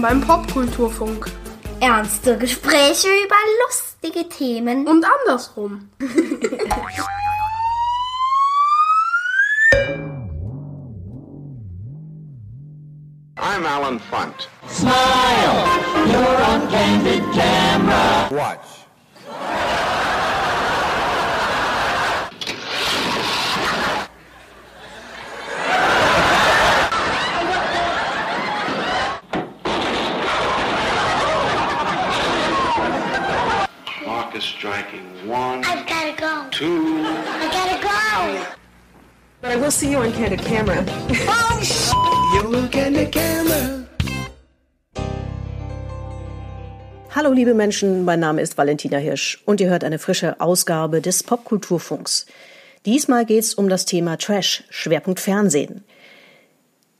[0.00, 1.26] Willkommen beim Popkulturfunk.
[1.80, 3.36] Ernste Gespräche über
[3.66, 4.86] lustige Themen.
[4.86, 5.90] Und andersrum.
[39.80, 40.84] See you on candid camera.
[47.14, 51.22] Hallo liebe Menschen, mein Name ist Valentina Hirsch und ihr hört eine frische Ausgabe des
[51.22, 52.26] Popkulturfunks.
[52.84, 55.82] Diesmal geht's um das Thema Trash, Schwerpunkt Fernsehen.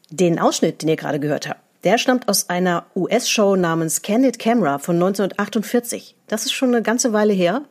[0.09, 4.79] Den Ausschnitt, den ihr gerade gehört habt, der stammt aus einer US-Show namens Candid Camera
[4.79, 6.17] von 1948.
[6.29, 7.63] Das ist schon eine ganze Weile her,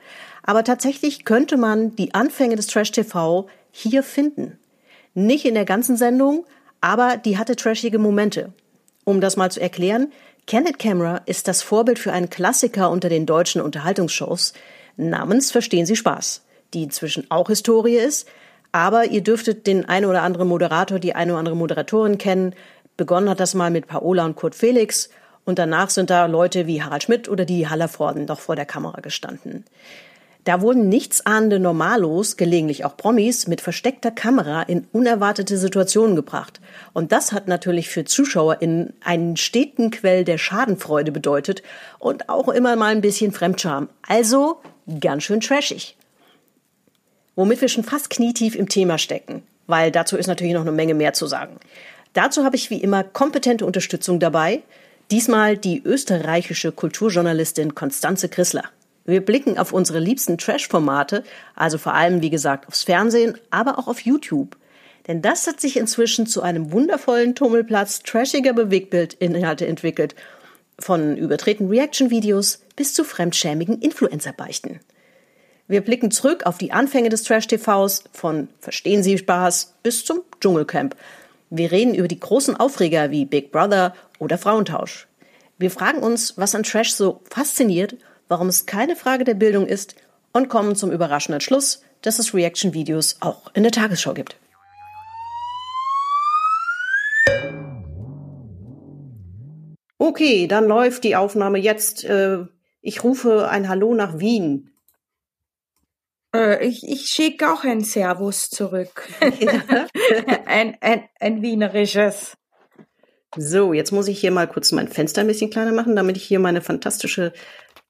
[0.43, 4.59] aber tatsächlich könnte man die Anfänge des Trash-TV hier finden.
[5.13, 6.45] Nicht in der ganzen Sendung,
[6.81, 8.53] aber die hatte trashige Momente.
[9.03, 10.11] Um das mal zu erklären,
[10.47, 14.53] Candid Camera ist das Vorbild für einen Klassiker unter den deutschen Unterhaltungsshows
[14.97, 16.43] namens Verstehen Sie Spaß,
[16.73, 18.27] die inzwischen auch Historie ist,
[18.71, 22.53] aber ihr dürftet den einen oder anderen Moderator, die eine oder andere Moderatorin kennen.
[22.97, 25.09] Begonnen hat das mal mit Paola und Kurt Felix
[25.45, 29.01] und danach sind da Leute wie Harald Schmidt oder die Hallervorden noch vor der Kamera
[29.01, 29.65] gestanden.
[30.49, 36.59] Da wurden nichtsahnende Normalos, gelegentlich auch Promis, mit versteckter Kamera in unerwartete Situationen gebracht.
[36.91, 41.61] Und das hat natürlich für ZuschauerInnen einen steten Quell der Schadenfreude bedeutet
[41.99, 43.89] und auch immer mal ein bisschen Fremdscham.
[44.07, 44.57] Also
[44.99, 45.95] ganz schön trashig.
[47.35, 50.95] Womit wir schon fast knietief im Thema stecken, weil dazu ist natürlich noch eine Menge
[50.95, 51.57] mehr zu sagen.
[52.13, 54.63] Dazu habe ich wie immer kompetente Unterstützung dabei.
[55.11, 58.63] Diesmal die österreichische Kulturjournalistin Konstanze Chrisler.
[59.09, 61.23] Wir blicken auf unsere liebsten Trash-Formate,
[61.55, 64.55] also vor allem, wie gesagt, aufs Fernsehen, aber auch auf YouTube.
[65.07, 70.13] Denn das hat sich inzwischen zu einem wundervollen Tummelplatz trashiger Bewegbildinhalte entwickelt.
[70.77, 74.79] Von übertreten Reaction-Videos bis zu fremdschämigen Influencer-Beichten.
[75.67, 80.95] Wir blicken zurück auf die Anfänge des Trash-TVs, von Verstehen Sie Spaß bis zum Dschungelcamp.
[81.49, 85.07] Wir reden über die großen Aufreger wie Big Brother oder Frauentausch.
[85.57, 87.97] Wir fragen uns, was an Trash so fasziniert
[88.29, 89.95] warum es keine Frage der Bildung ist
[90.31, 94.37] und kommen zum überraschenden Schluss, dass es Reaction-Videos auch in der Tagesschau gibt.
[99.97, 102.05] Okay, dann läuft die Aufnahme jetzt.
[102.05, 102.45] Äh,
[102.81, 104.71] ich rufe ein Hallo nach Wien.
[106.33, 109.09] Äh, ich ich schicke auch ein Servus zurück.
[110.45, 112.37] ein, ein, ein wienerisches.
[113.35, 116.23] So, jetzt muss ich hier mal kurz mein Fenster ein bisschen kleiner machen, damit ich
[116.23, 117.33] hier meine fantastische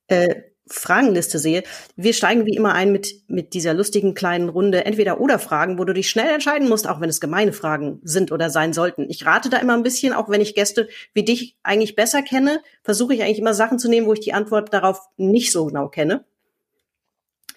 [0.10, 1.64] äh, Fragenliste sehe.
[1.96, 6.10] Wir steigen wie immer ein mit, mit dieser lustigen kleinen Runde Entweder-Oder-Fragen, wo du dich
[6.10, 9.10] schnell entscheiden musst, auch wenn es gemeine Fragen sind oder sein sollten.
[9.10, 12.62] Ich rate da immer ein bisschen, auch wenn ich Gäste wie dich eigentlich besser kenne,
[12.84, 15.90] versuche ich eigentlich immer Sachen zu nehmen, wo ich die Antwort darauf nicht so genau
[15.90, 16.26] kenne.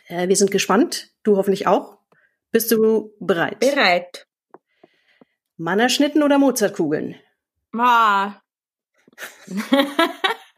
[0.09, 1.11] Äh, wir sind gespannt.
[1.23, 1.99] Du hoffentlich auch.
[2.51, 3.61] Bist du bereit?
[3.61, 4.27] Bereit.
[5.57, 7.17] Mannerschnitten oder Mozartkugeln?
[7.71, 8.43] Ma.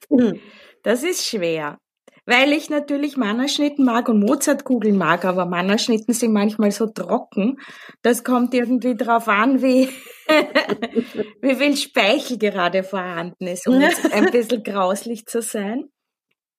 [0.08, 0.40] Hm.
[0.84, 1.78] Das ist schwer.
[2.26, 7.60] Weil ich natürlich Mannerschnitten mag und Mozartkugeln mag, aber Mannerschnitten sind manchmal so trocken.
[8.00, 9.90] Das kommt irgendwie drauf an, wie,
[11.42, 15.90] wie viel Speichel gerade vorhanden ist, um jetzt ein bisschen grauslich zu sein.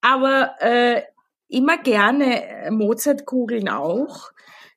[0.02, 1.02] Aber äh,
[1.48, 4.30] immer gerne Mozartkugeln auch,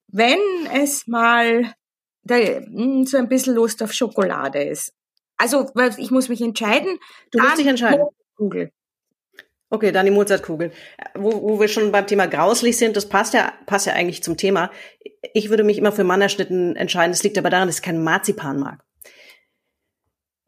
[0.06, 0.38] wenn
[0.72, 1.74] es mal
[2.22, 4.92] da, mh, so ein bisschen Lust auf Schokolade ist.
[5.36, 6.98] Also, ich muss mich entscheiden.
[7.30, 8.00] Du musst dich entscheiden.
[8.00, 8.72] Mozartkugel.
[9.70, 10.72] Okay, dann die Mozartkugeln.
[11.14, 14.36] Wo, wo wir schon beim Thema grauslich sind, das passt ja, passt ja eigentlich zum
[14.36, 14.70] Thema.
[15.34, 17.12] Ich würde mich immer für Mannerschnitten entscheiden.
[17.12, 18.82] Das liegt aber daran, dass ich keinen Marzipan mag.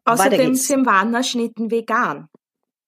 [0.05, 2.27] Außerdem sind Wanderschnitten vegan.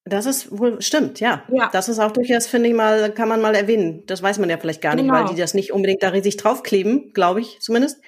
[0.05, 1.43] Das ist wohl, stimmt, ja.
[1.49, 1.69] Ja.
[1.71, 4.03] Das ist auch durchaus, finde ich mal, kann man mal erwähnen.
[4.05, 5.13] Das weiß man ja vielleicht gar nicht, Genau.
[5.13, 8.01] weil die das nicht unbedingt da riesig draufkleben, glaube ich zumindest.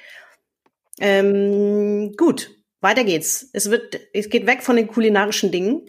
[1.00, 2.52] Ähm, gut,
[2.82, 3.50] weiter geht's.
[3.54, 5.88] Es wird, es geht weg von den kulinarischen Dingen.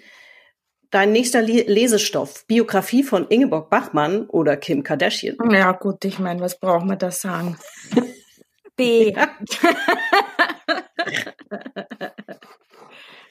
[0.96, 5.36] Dein nächster Le Lesestoff, Biografie von Ingeborg Bachmann oder Kim Kardashian.
[5.50, 7.58] Ja gut, ich meine, was braucht man da sagen?
[8.76, 9.12] B.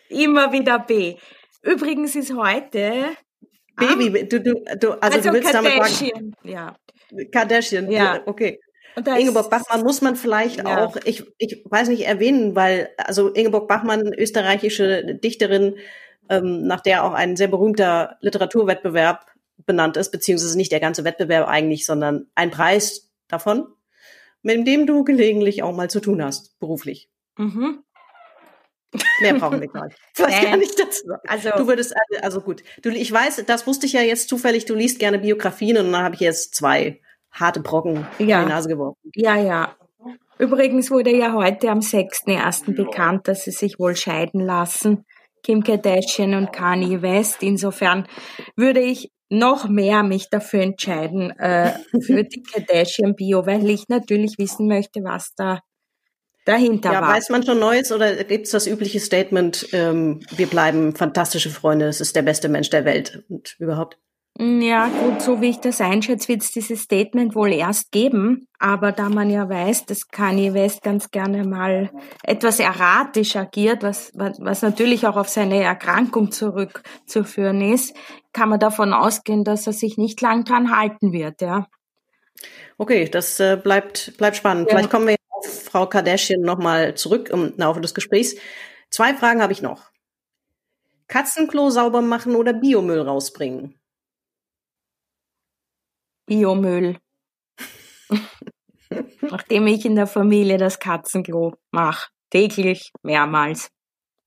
[0.09, 1.15] Immer wieder B.
[1.63, 3.05] Übrigens ist heute
[3.77, 6.35] Baby, du, du, du, also, also du willst damit sagen, Kardashian.
[6.43, 6.75] Ja.
[7.31, 8.21] Kardashian, Ja.
[8.27, 8.59] okay.
[9.17, 10.85] Ingeborg Bachmann muss man vielleicht Ja.
[10.85, 15.77] auch, ich, ich weiß nicht, erwähnen, weil, also Ingeborg Bachmann, österreichische Dichterin,
[16.29, 19.25] ähm, nach der auch ein sehr berühmter Literaturwettbewerb
[19.65, 23.67] benannt ist, beziehungsweise nicht der ganze Wettbewerb eigentlich, sondern ein Preis davon,
[24.41, 27.09] mit dem du gelegentlich auch mal zu tun hast, beruflich.
[27.37, 27.79] Mhm.
[29.19, 29.97] Mehr brauchen wir gar nicht.
[30.17, 30.45] Ich weiß Nee.
[30.47, 31.03] gar nicht dazu.
[31.27, 32.63] Also- du würdest, also- also gut.
[32.81, 36.03] Du, ich weiß, das wusste ich ja jetzt zufällig, du liest gerne Biografien und dann
[36.03, 37.01] habe ich jetzt zwei
[37.31, 38.39] harte Brocken Ja.
[38.41, 38.97] in die Nase geworfen.
[39.15, 39.75] Ja, ja.
[40.37, 42.73] Übrigens wurde ja heute am 6.1.
[42.75, 45.05] bekannt, dass sie sich wohl scheiden lassen.
[45.45, 47.43] Kim Kardashian und Kanye West.
[47.43, 48.07] Insofern
[48.55, 54.67] würde ich noch mehr mich dafür entscheiden, äh, für die Kardashian-Bio, weil ich natürlich wissen
[54.67, 55.59] möchte, was da
[56.45, 57.13] dahinter Ja, war.
[57.13, 62.01] weiß man schon Neues oder gibt's das übliche Statement, ähm, wir bleiben fantastische Freunde, es
[62.01, 63.99] ist der beste Mensch der Welt und überhaupt?
[64.37, 68.49] Ja, gut, so wie ich das einschätze, wird es dieses Statement wohl erst geben.
[68.59, 71.89] Aber da man ja weiß, dass Kanye West ganz gerne mal
[72.21, 77.95] etwas erratisch agiert, was, was, was natürlich auch auf seine Erkrankung zurückzuführen ist,
[78.33, 81.67] kann man davon ausgehen, dass er sich nicht lang dran halten wird, ja.
[82.77, 84.67] Okay, das äh, bleibt, bleibt spannend.
[84.67, 84.75] Ja.
[84.75, 88.35] Vielleicht kommen wir auf Frau Kardashian nochmal zurück im Laufe des Gesprächs.
[88.89, 89.83] Zwei Fragen habe ich noch.
[91.07, 93.79] Katzenklo sauber machen oder Biomüll rausbringen?
[96.25, 96.97] Biomüll.
[99.21, 102.09] Nachdem ich in der Familie das Katzenklo mache.
[102.29, 103.69] Täglich, mehrmals.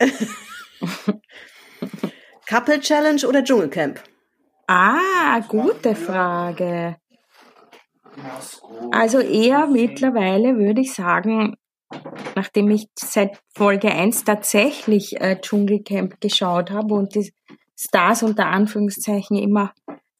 [2.48, 4.02] Couple Challenge oder Dschungelcamp?
[4.66, 6.96] Ah, gute Frage.
[8.90, 11.56] Also eher mittlerweile würde ich sagen,
[12.34, 17.32] nachdem ich seit Folge 1 tatsächlich äh, Dschungelcamp geschaut habe und die
[17.76, 19.72] Stars unter Anführungszeichen immer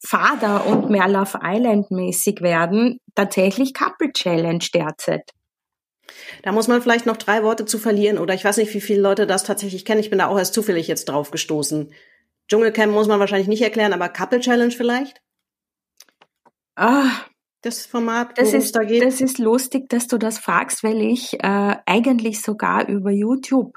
[0.05, 5.31] fader und mehr Love Island mäßig werden, tatsächlich Couple Challenge derzeit.
[6.43, 9.00] Da muss man vielleicht noch drei Worte zu verlieren oder ich weiß nicht, wie viele
[9.03, 10.00] Leute das tatsächlich kennen.
[10.00, 11.93] Ich bin da auch erst zufällig jetzt drauf gestoßen.
[12.49, 15.21] Dschungelcamp muss man wahrscheinlich nicht erklären, aber Couple Challenge vielleicht?
[16.77, 17.11] Ah,
[17.62, 19.03] Das Format, Das ist, da geht?
[19.05, 23.77] das ist lustig, dass du das fragst, weil ich äh, eigentlich sogar über YouTube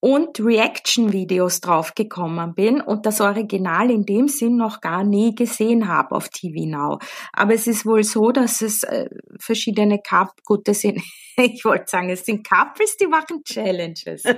[0.00, 6.14] und Reaction-Videos draufgekommen bin und das Original in dem Sinn noch gar nie gesehen habe
[6.14, 6.98] auf TV Now.
[7.34, 11.02] Aber es ist wohl so, dass es äh, verschiedene Cup, gut, das sind,
[11.36, 14.24] ich wollte sagen, es sind Couples, die machen Challenges.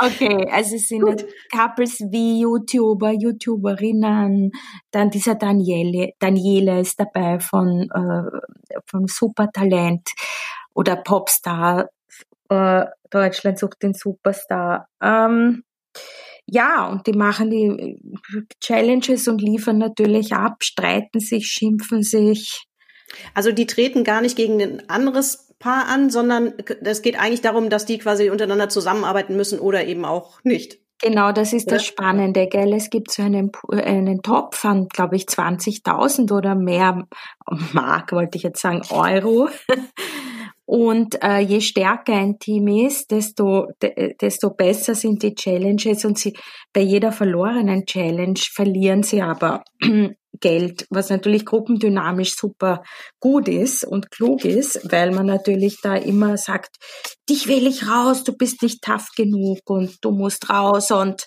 [0.00, 4.50] Okay, also es sind nicht Couples wie YouTuber, YouTuberinnen,
[4.90, 10.08] dann dieser Daniele, Daniele ist dabei von, äh, von Supertalent
[10.74, 11.88] oder Popstar,
[12.48, 14.88] äh, Deutschland sucht den Superstar.
[15.02, 15.64] Ähm,
[16.46, 18.00] ja, und die machen die
[18.60, 22.64] Challenges und liefern natürlich ab, streiten sich, schimpfen sich.
[23.34, 27.68] Also die treten gar nicht gegen ein anderes Paar an, sondern es geht eigentlich darum,
[27.68, 30.78] dass die quasi untereinander zusammenarbeiten müssen oder eben auch nicht.
[31.00, 31.88] Genau, das ist das Ja.
[31.88, 32.72] Spannende, gell?
[32.72, 37.06] Es gibt so einen, einen Topf an, glaube ich, 20.000 oder mehr
[37.72, 39.48] Mark, wollte ich jetzt sagen, Euro.
[40.68, 46.18] Und äh, je stärker ein Team ist, desto, de, desto besser sind die Challenges und
[46.18, 46.36] sie
[46.74, 49.64] bei jeder verlorenen Challenge verlieren sie aber
[50.40, 52.82] Geld, was natürlich gruppendynamisch super
[53.18, 56.76] gut ist und klug ist, weil man natürlich da immer sagt,
[57.30, 61.26] dich will ich raus, du bist nicht tough genug und du musst raus und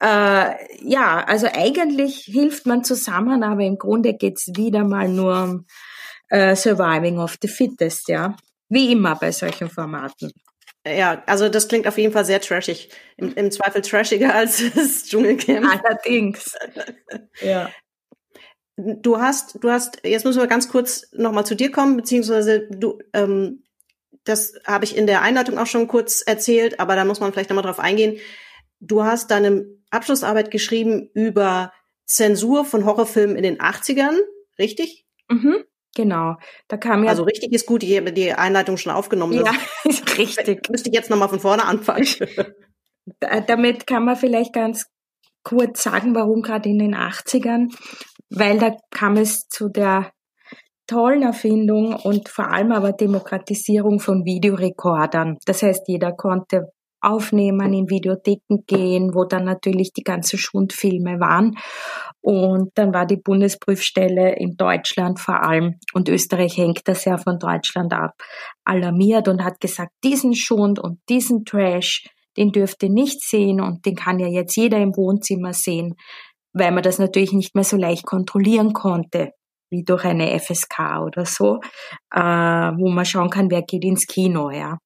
[0.00, 5.66] äh, ja, also eigentlich hilft man zusammen, aber im Grunde geht's wieder mal nur um
[6.30, 8.34] äh, Surviving of the Fittest, ja.
[8.72, 10.32] Wie immer bei solchen Formaten.
[10.86, 12.88] Ja, also das klingt auf jeden Fall sehr trashig.
[13.18, 15.66] Im, im Zweifel trashiger als das Dschungelcamp.
[15.84, 16.56] Allerdings.
[17.42, 17.70] ja.
[18.76, 22.98] Du hast, du hast, jetzt müssen wir ganz kurz nochmal zu dir kommen, beziehungsweise du,
[23.12, 23.62] ähm,
[24.24, 27.50] das habe ich in der Einleitung auch schon kurz erzählt, aber da muss man vielleicht
[27.50, 28.18] nochmal drauf eingehen.
[28.80, 31.74] Du hast deine Abschlussarbeit geschrieben über
[32.06, 34.16] Zensur von Horrorfilmen in den 80ern,
[34.58, 35.04] richtig?
[35.28, 36.36] Mhm, genau.
[36.68, 37.10] Da kam ja.
[37.10, 39.32] Also richtig ist gut, ich habe die Einleitung schon aufgenommen.
[39.34, 39.52] ja,
[39.84, 40.68] ist richtig.
[40.70, 42.06] müsste ich jetzt nochmal von vorne anfangen.
[43.18, 44.86] Da- Damit kann man vielleicht ganz
[45.42, 47.66] kurz sagen, warum gerade in den 80ern,
[48.30, 50.12] weil da kam es zu der
[50.86, 55.38] tollen Erfindung und vor allem aber Demokratisierung von Videorekordern.
[55.46, 56.66] Das heißt, jeder konnte
[57.02, 61.56] aufnehmen, in Videotheken gehen, wo dann natürlich die ganzen Schundfilme waren.
[62.20, 67.38] Und dann war die Bundesprüfstelle in Deutschland vor allem, und Österreich hängt das ja von
[67.38, 68.14] Deutschland ab,
[68.64, 72.06] alarmiert und hat gesagt, diesen Schund und diesen Trash,
[72.36, 75.96] den dürft ihr nicht sehen und den kann ja jetzt jeder im Wohnzimmer sehen,
[76.52, 79.32] weil man das natürlich nicht mehr so leicht kontrollieren konnte,
[79.70, 81.60] wie durch eine FSK oder so,
[82.14, 84.78] äh, wo man schauen kann, wer geht ins Kino, ja.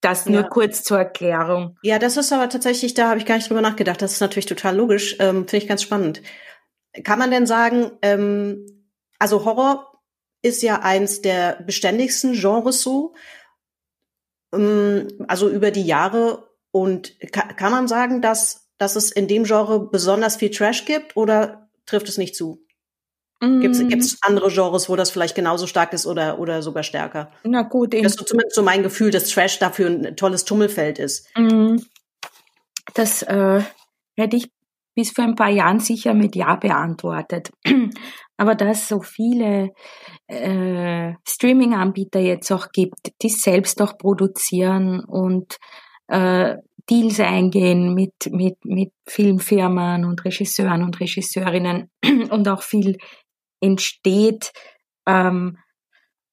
[0.00, 0.48] Das nur Ja.
[0.48, 1.76] kurz zur Erklärung.
[1.82, 4.00] Ja, das ist aber tatsächlich, da habe ich gar nicht drüber nachgedacht.
[4.00, 5.16] Das ist natürlich total logisch.
[5.18, 6.22] Ähm, Finde ich ganz spannend.
[7.04, 8.88] Kann man denn sagen, ähm,
[9.18, 10.00] also Horror
[10.42, 13.14] ist ja eins der beständigsten Genres so,
[14.54, 16.48] ähm, also über die Jahre.
[16.72, 21.16] Und ka kann man sagen, dass, dass es in dem Genre besonders viel Trash gibt
[21.16, 22.64] oder trifft es nicht zu?
[23.40, 27.32] Gibt Mm, es andere Genres, wo das vielleicht genauso stark ist oder, oder sogar stärker?
[27.42, 30.44] Na gut, in, Das ist so zumindest so mein Gefühl, dass Trash dafür ein tolles
[30.44, 31.26] Tummelfeld ist.
[31.36, 31.76] Mm,
[32.94, 33.62] Das äh,
[34.16, 34.50] hätte ich
[34.94, 37.50] bis vor ein paar Jahren sicher mit Ja beantwortet.
[38.36, 39.70] Aber da es so viele
[40.26, 45.56] äh, Streaming-Anbieter jetzt auch gibt, die selbst auch produzieren und
[46.08, 46.56] äh,
[46.88, 51.90] Deals eingehen mit, mit, mit Filmfirmen und Regisseuren und Regisseurinnen
[52.30, 52.96] und auch viel
[53.60, 54.52] entsteht,
[55.06, 55.58] ähm,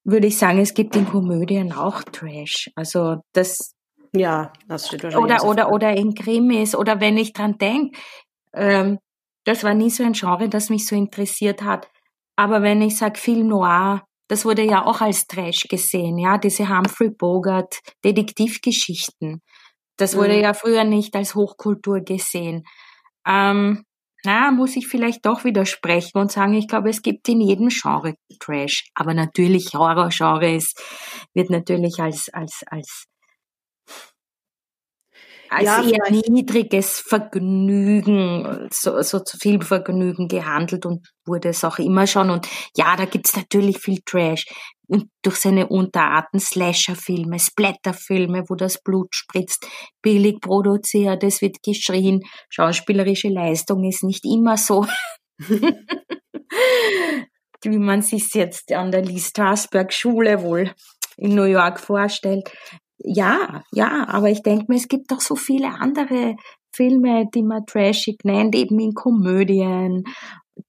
[0.04, 2.70] würde ich sagen, es gibt in Komödien auch Trash.
[2.74, 3.74] Also das
[4.14, 5.40] Ja, das steht wahrscheinlich.
[5.42, 7.98] oder, oder, oder in Krimis oder wenn ich dran denke,
[8.54, 8.98] ähm,
[9.44, 11.88] das war nie so ein Genre, das mich so interessiert hat.
[12.36, 16.68] Aber wenn ich sage Film Noir, das wurde ja auch als Trash gesehen, ja, diese
[16.68, 19.42] Humphrey Bogart Detektivgeschichten.
[19.96, 20.42] Das wurde Mhm.
[20.42, 22.64] ja früher nicht als Hochkultur gesehen.
[23.26, 23.84] Ähm,
[24.28, 28.14] na, muss ich vielleicht doch widersprechen und sagen, ich glaube, es gibt in jedem Genre
[28.40, 28.84] Trash.
[28.94, 30.78] Aber natürlich Horrorgenre ist,
[31.32, 33.04] wird natürlich als, als, als
[35.50, 41.64] als Ja, eher vielleicht- niedriges Vergnügen, so, so zu viel Vergnügen gehandelt und wurde es
[41.64, 42.28] auch immer schon.
[42.28, 44.44] Und ja, da gibt's natürlich viel Trash.
[44.88, 49.66] Und durch seine Unterarten Slasher-Filme, Splatter-Filme, wo das Blut spritzt,
[50.02, 54.86] billig produziert, es wird geschrien, schauspielerische Leistung ist nicht immer so,
[57.62, 60.72] wie man sich jetzt an der Lee Strasberg Schule wohl
[61.18, 62.50] in New York vorstellt.
[62.98, 66.36] Ja, ja, aber ich denke mir, es gibt doch so viele andere
[66.74, 70.04] Filme, die man trashig nennt, eben in Komödien.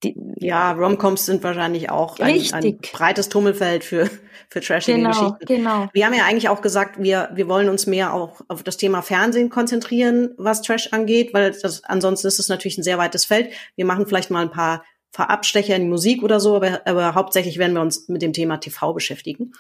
[0.04, 4.10] Die, Ja, Romcoms sind wahrscheinlich auch ein, ein breites Tummelfeld für,
[4.50, 5.46] für trashige genau, Geschichten.
[5.46, 5.90] genau.
[5.92, 9.02] Wir haben ja eigentlich auch gesagt, wir, wir wollen uns mehr auch auf das Thema
[9.02, 13.52] Fernsehen konzentrieren, was Trash angeht, weil das, ansonsten ist es natürlich ein sehr weites Feld.
[13.76, 17.16] Wir machen vielleicht mal ein paar, paar Abstecher in die Musik oder so, aber, aber
[17.16, 19.52] hauptsächlich werden wir uns mit dem Thema TV beschäftigen.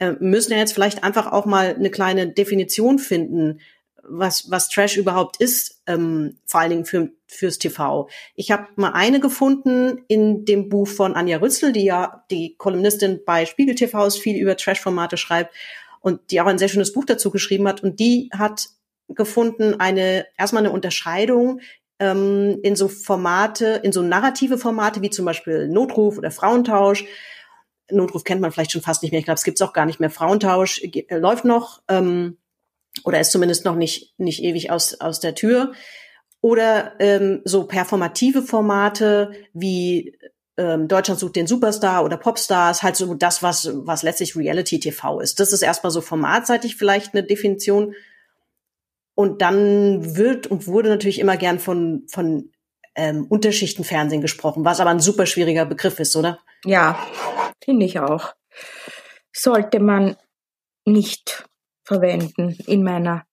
[0.00, 3.60] Äh, müssen ja jetzt vielleicht einfach auch mal eine kleine Definition finden,
[4.08, 8.08] was, was Trash überhaupt ist, ähm, vor allen Dingen für, fürs TV.
[8.34, 13.20] Ich habe mal eine gefunden in dem Buch von Anja Rützel, die ja die Kolumnistin
[13.24, 15.54] bei Spiegel TV ist, viel über Trash-Formate schreibt
[16.00, 17.82] und die auch ein sehr schönes Buch dazu geschrieben hat.
[17.82, 18.68] Und die hat
[19.08, 21.60] gefunden eine erstmal eine Unterscheidung
[21.98, 27.04] ähm, in so Formate, in so narrative Formate wie zum Beispiel Notruf oder Frauentausch.
[27.90, 29.18] Notruf kennt man vielleicht schon fast nicht mehr.
[29.18, 30.10] Ich glaube, es gibt es auch gar nicht mehr.
[30.10, 31.82] Frauentausch äh, läuft noch.
[31.88, 32.38] Ähm,
[33.02, 35.72] oder ist zumindest noch nicht, nicht ewig aus, aus der Tür.
[36.40, 40.16] Oder ähm, so performative Formate wie
[40.56, 45.20] ähm, Deutschland sucht den Superstar oder Popstars, halt so das, was, was letztlich Reality TV
[45.20, 45.40] ist.
[45.40, 47.94] Das ist erstmal so formatseitig vielleicht eine Definition.
[49.16, 52.50] Und dann wird und wurde natürlich immer gern von, von
[52.94, 56.40] ähm, Unterschichtenfernsehen gesprochen, was aber ein super schwieriger Begriff ist, oder?
[56.64, 56.98] Ja,
[57.64, 58.34] finde ich auch.
[59.32, 60.16] Sollte man
[60.84, 61.44] nicht
[61.84, 63.24] verwenden in meiner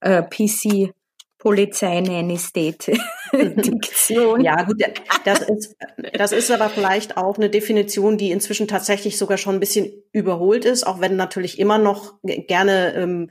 [0.00, 0.92] äh, PC
[1.38, 2.92] Polizei Nanny State
[3.32, 4.40] Diktion.
[4.40, 4.82] Ja, gut,
[5.24, 5.76] das ist,
[6.14, 10.64] das ist aber vielleicht auch eine Definition, die inzwischen tatsächlich sogar schon ein bisschen überholt
[10.64, 13.30] ist, auch wenn natürlich immer noch gerne ähm,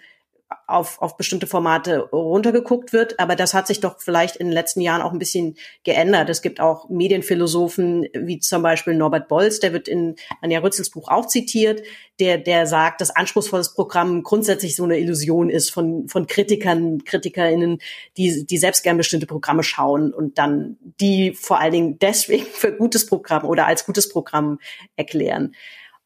[0.68, 3.20] auf, auf bestimmte Formate runtergeguckt wird.
[3.20, 6.30] Aber das hat sich doch vielleicht in den letzten Jahren auch ein bisschen geändert.
[6.30, 11.10] Es gibt auch Medienphilosophen wie zum Beispiel Norbert Bolz, der wird in Anja Rützels Buch
[11.10, 11.82] auch zitiert,
[12.20, 17.80] der, der sagt, dass anspruchsvolles Programm grundsätzlich so eine Illusion ist von, von Kritikern, KritikerInnen,
[18.18, 22.76] die, die selbst gern bestimmte Programme schauen und dann die vor allen Dingen deswegen für
[22.76, 24.60] gutes Programm oder als gutes Programm
[24.96, 25.54] erklären.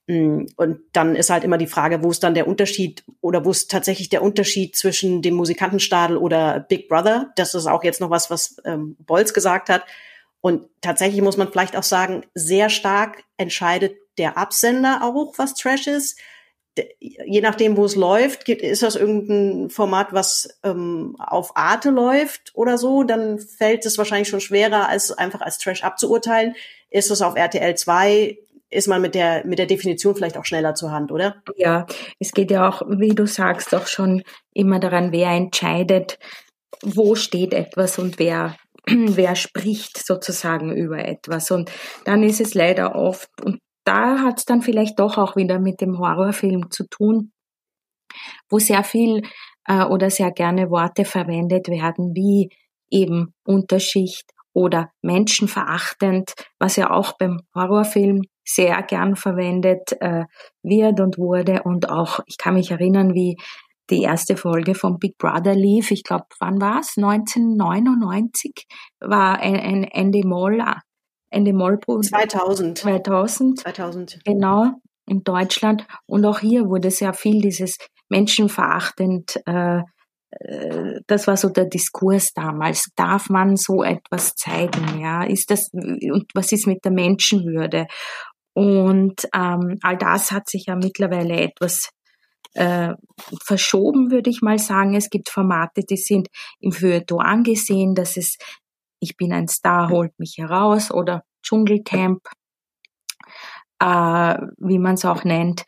[0.07, 3.69] Und dann ist halt immer die Frage, wo ist dann der Unterschied oder wo ist
[3.69, 7.33] tatsächlich der Unterschied zwischen dem Musikantenstadel oder Big Brother?
[7.35, 9.83] Das ist auch jetzt noch was, was ähm, Bolz gesagt hat.
[10.39, 15.87] Und tatsächlich muss man vielleicht auch sagen, sehr stark entscheidet der Absender auch, was Trash
[15.87, 16.17] ist.
[16.99, 22.77] Je nachdem, wo es läuft, ist das irgendein Format, was ähm, auf Arte läuft oder
[22.77, 26.55] so, dann fällt es wahrscheinlich schon schwerer, als einfach als Trash abzuurteilen.
[26.89, 28.37] Ist es auf RTL 2,
[28.69, 31.41] ist man mit der, mit der Definition vielleicht auch schneller zur Hand, oder?
[31.55, 31.85] Ja,
[32.19, 36.19] es geht ja auch, wie du sagst, auch schon immer daran, wer entscheidet,
[36.83, 38.57] wo steht etwas und wer,
[38.87, 41.51] wer spricht sozusagen über etwas.
[41.51, 41.71] Und
[42.05, 45.79] dann ist es leider oft, und da hat es dann vielleicht doch auch wieder mit
[45.79, 47.31] dem Horrorfilm zu tun,
[48.49, 49.21] wo sehr viel
[49.65, 52.49] äh, oder sehr gerne Worte verwendet werden wie
[52.89, 60.25] eben Unterschicht oder menschenverachtend, was ja auch beim Horrorfilm sehr gern verwendet äh,
[60.63, 61.63] wird und wurde.
[61.63, 63.37] Und auch, ich kann mich erinnern, wie
[63.89, 65.91] die erste Folge von Big Brother lief.
[65.91, 66.97] Ich glaube, wann war es?
[66.97, 68.65] 1999
[68.99, 70.63] war ein, ein Andy Moll,
[71.29, 72.77] Andy Moll 2000.
[72.77, 73.59] 2000.
[73.59, 74.19] 2000.
[74.25, 74.71] Genau,
[75.05, 75.85] in Deutschland.
[76.05, 77.77] Und auch hier wurde sehr viel dieses
[78.09, 79.81] menschenverachtend äh,
[80.31, 82.89] äh, das war so der Diskurs damals.
[82.95, 84.99] Darf man so etwas zeigen?
[84.99, 87.87] Ja, ist das und was ist mit der Menschenwürde?
[88.57, 91.91] Und ähm, all das hat sich ja mittlerweile etwas
[92.55, 92.95] äh,
[93.43, 94.95] verschoben, würde ich mal sagen.
[94.95, 96.27] Es gibt Formate, die sind
[96.59, 98.39] im Feuilleton angesehen, dass es
[98.99, 102.21] Ich bin ein Star, holt mich heraus oder Dschungelcamp,
[103.77, 105.61] äh, wie man es auch nennt.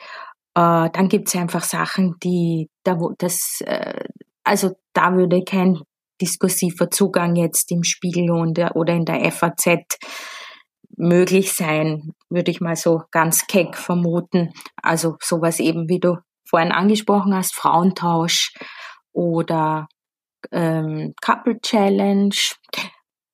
[0.55, 4.03] Äh, dann gibt es einfach Sachen, die da wo das äh,
[4.43, 5.79] also da würde kein
[6.19, 9.99] diskursiver Zugang jetzt im Spiegel oder in der FAZ
[10.99, 14.51] möglich sein, würde ich mal so ganz keck vermuten.
[14.83, 18.53] Also sowas eben, wie du vorhin angesprochen hast, Frauentausch
[19.13, 19.87] oder
[20.51, 22.35] ähm, Couple Challenge.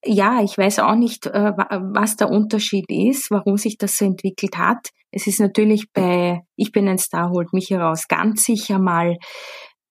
[0.05, 4.57] Ja, ich weiß auch nicht, äh, was der Unterschied ist, warum sich das so entwickelt
[4.57, 4.89] hat.
[5.11, 9.17] Es ist natürlich bei Ich bin ein Star, holt mich heraus ganz sicher mal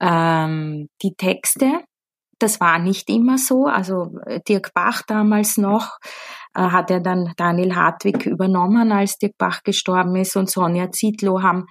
[0.01, 1.81] ähm, die Texte.
[2.39, 3.67] Das war nicht immer so.
[3.67, 5.99] Also äh, Dirk Bach damals noch
[6.55, 11.67] hat er dann Daniel Hartwig übernommen, als Dirk Bach gestorben ist und Sonja Zietlow haben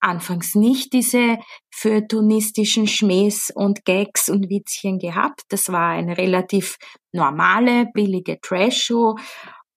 [0.00, 1.38] anfangs nicht diese
[1.70, 5.42] feuilletonistischen Schmähs und Gags und Witzchen gehabt.
[5.48, 6.76] Das war eine relativ
[7.12, 9.16] normale, billige Trash-Show.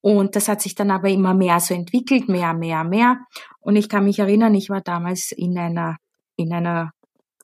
[0.02, 3.20] Und das hat sich dann aber immer mehr so entwickelt, mehr, mehr, mehr.
[3.60, 5.98] Und ich kann mich erinnern, ich war damals in einer,
[6.38, 6.92] in einer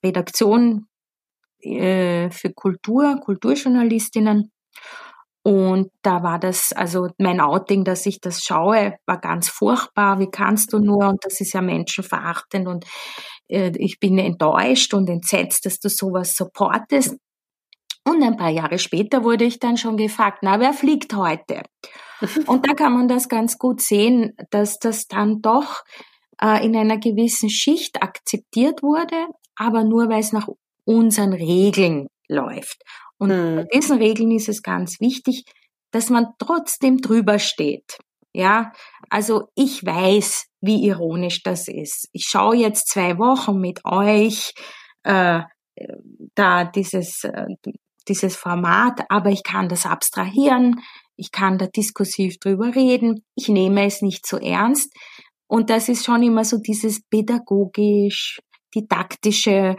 [0.03, 0.87] Redaktion
[1.61, 4.51] äh, für Kultur, Kulturjournalistinnen.
[5.47, 10.19] Und da war das, also mein Outing, dass ich das schaue, war ganz furchtbar.
[10.19, 11.07] Wie kannst du nur?
[11.07, 12.67] Und das ist ja menschenverachtend.
[12.67, 12.85] Und
[13.47, 17.15] äh, ich bin enttäuscht und entsetzt, dass du sowas supportest.
[18.03, 21.61] Und ein paar Jahre später wurde ich dann schon gefragt, na, wer fliegt heute?
[22.45, 25.85] Und da kann man das ganz gut sehen, dass das dann doch
[26.41, 30.49] äh, in einer gewissen Schicht akzeptiert wurde, aber nur weil es nach
[30.83, 32.83] unseren Regeln läuft.
[33.17, 33.55] Und mhm.
[33.57, 35.43] bei diesen Regeln ist es ganz wichtig,
[35.91, 37.97] dass man trotzdem drüber steht.
[38.33, 38.71] Ja,
[39.09, 42.07] also ich weiß, wie ironisch das ist.
[42.11, 44.53] Ich schaue jetzt zwei Wochen mit euch
[45.03, 45.41] äh,
[46.35, 47.45] da dieses äh,
[48.07, 50.81] dieses Format, aber ich kann das abstrahieren,
[51.15, 54.93] ich kann da diskursiv drüber reden, ich nehme es nicht so ernst.
[55.47, 58.39] Und das ist schon immer so dieses pädagogisch
[58.75, 59.77] didaktische,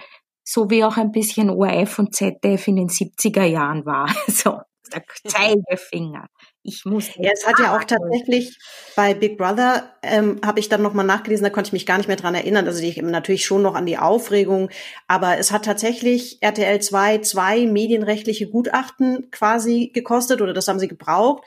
[0.51, 4.09] so wie auch ein bisschen ORF und ZDF in den 70er Jahren war.
[4.29, 4.61] So,
[4.93, 6.27] der Zeigefinger.
[6.63, 7.11] Ich muss.
[7.17, 8.57] Ja, es hat ja auch tatsächlich
[8.97, 12.07] bei Big Brother, ähm, habe ich dann nochmal nachgelesen, da konnte ich mich gar nicht
[12.07, 12.67] mehr dran erinnern.
[12.67, 14.71] Also ich natürlich schon noch an die Aufregung,
[15.07, 20.89] aber es hat tatsächlich RTL 2 zwei medienrechtliche Gutachten quasi gekostet oder das haben sie
[20.89, 21.43] gebraucht,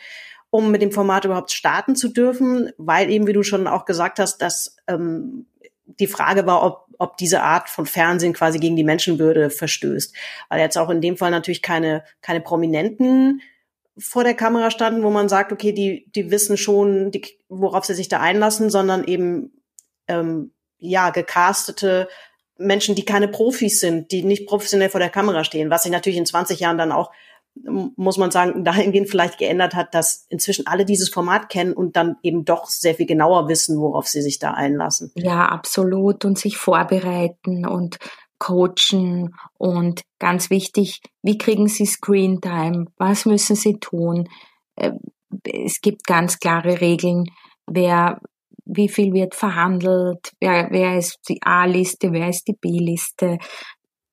[0.51, 4.19] um mit dem Format überhaupt starten zu dürfen, weil eben, wie du schon auch gesagt
[4.19, 5.47] hast, dass ähm,
[5.99, 10.15] die Frage war, ob, ob diese Art von Fernsehen quasi gegen die Menschenwürde verstößt.
[10.49, 13.41] Weil jetzt auch in dem Fall natürlich keine, keine Prominenten
[13.97, 17.93] vor der Kamera standen, wo man sagt, okay, die, die wissen schon, die, worauf sie
[17.93, 19.51] sich da einlassen, sondern eben
[20.07, 22.07] ähm, ja gecastete
[22.57, 26.17] Menschen, die keine Profis sind, die nicht professionell vor der Kamera stehen, was sich natürlich
[26.17, 27.11] in 20 Jahren dann auch
[27.55, 32.15] muss man sagen, dahingehend vielleicht geändert hat, dass inzwischen alle dieses Format kennen und dann
[32.23, 35.11] eben doch sehr viel genauer wissen, worauf sie sich da einlassen.
[35.15, 36.25] Ja, absolut.
[36.25, 37.97] Und sich vorbereiten und
[38.39, 42.85] coachen und ganz wichtig, wie kriegen sie Screen Time?
[42.97, 44.27] Was müssen sie tun?
[44.75, 44.93] Äh,
[45.43, 47.25] es gibt ganz klare Regeln,
[47.67, 48.19] wer
[48.65, 53.37] wie viel wird verhandelt, wer, wer ist die A-Liste, wer ist die B-Liste,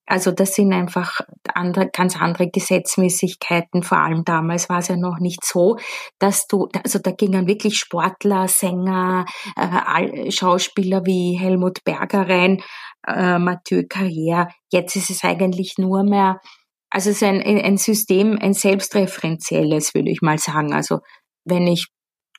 [0.09, 1.21] also das sind einfach
[1.53, 3.83] andere, ganz andere Gesetzmäßigkeiten.
[3.83, 5.77] Vor allem damals war es ja noch nicht so,
[6.18, 12.62] dass du, also da gingen wirklich Sportler, Sänger, äh, Schauspieler wie Helmut Berger rein,
[13.07, 14.49] äh, Mathieu Carrière.
[14.73, 16.40] Jetzt ist es eigentlich nur mehr,
[16.88, 20.73] also es ist ein, ein System, ein selbstreferenzielles, würde ich mal sagen.
[20.73, 21.01] Also
[21.44, 21.87] wenn ich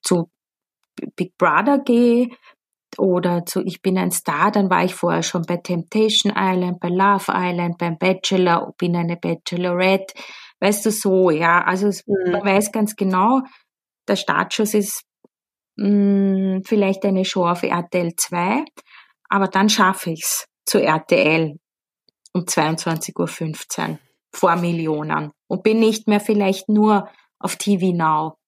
[0.02, 0.32] zu
[1.16, 2.30] Big Brother gehe,
[2.98, 6.90] oder zu Ich bin ein Star, dann war ich vorher schon bei Temptation Island, bei
[6.90, 10.14] Love Island, beim Bachelor, bin eine Bachelorette,
[10.60, 12.32] weißt du so, ja, also mhm.
[12.32, 13.42] man weiß ganz genau,
[14.08, 15.04] der Startschuss ist
[15.78, 18.66] mh, mm, vielleicht eine Show auf RTL 2,
[19.30, 21.58] aber dann schaffe ich's zu RTL.
[22.34, 24.00] um 22.15 Uhr
[24.32, 28.39] vor Millionen und bin nicht mehr vielleicht nur auf TV Now.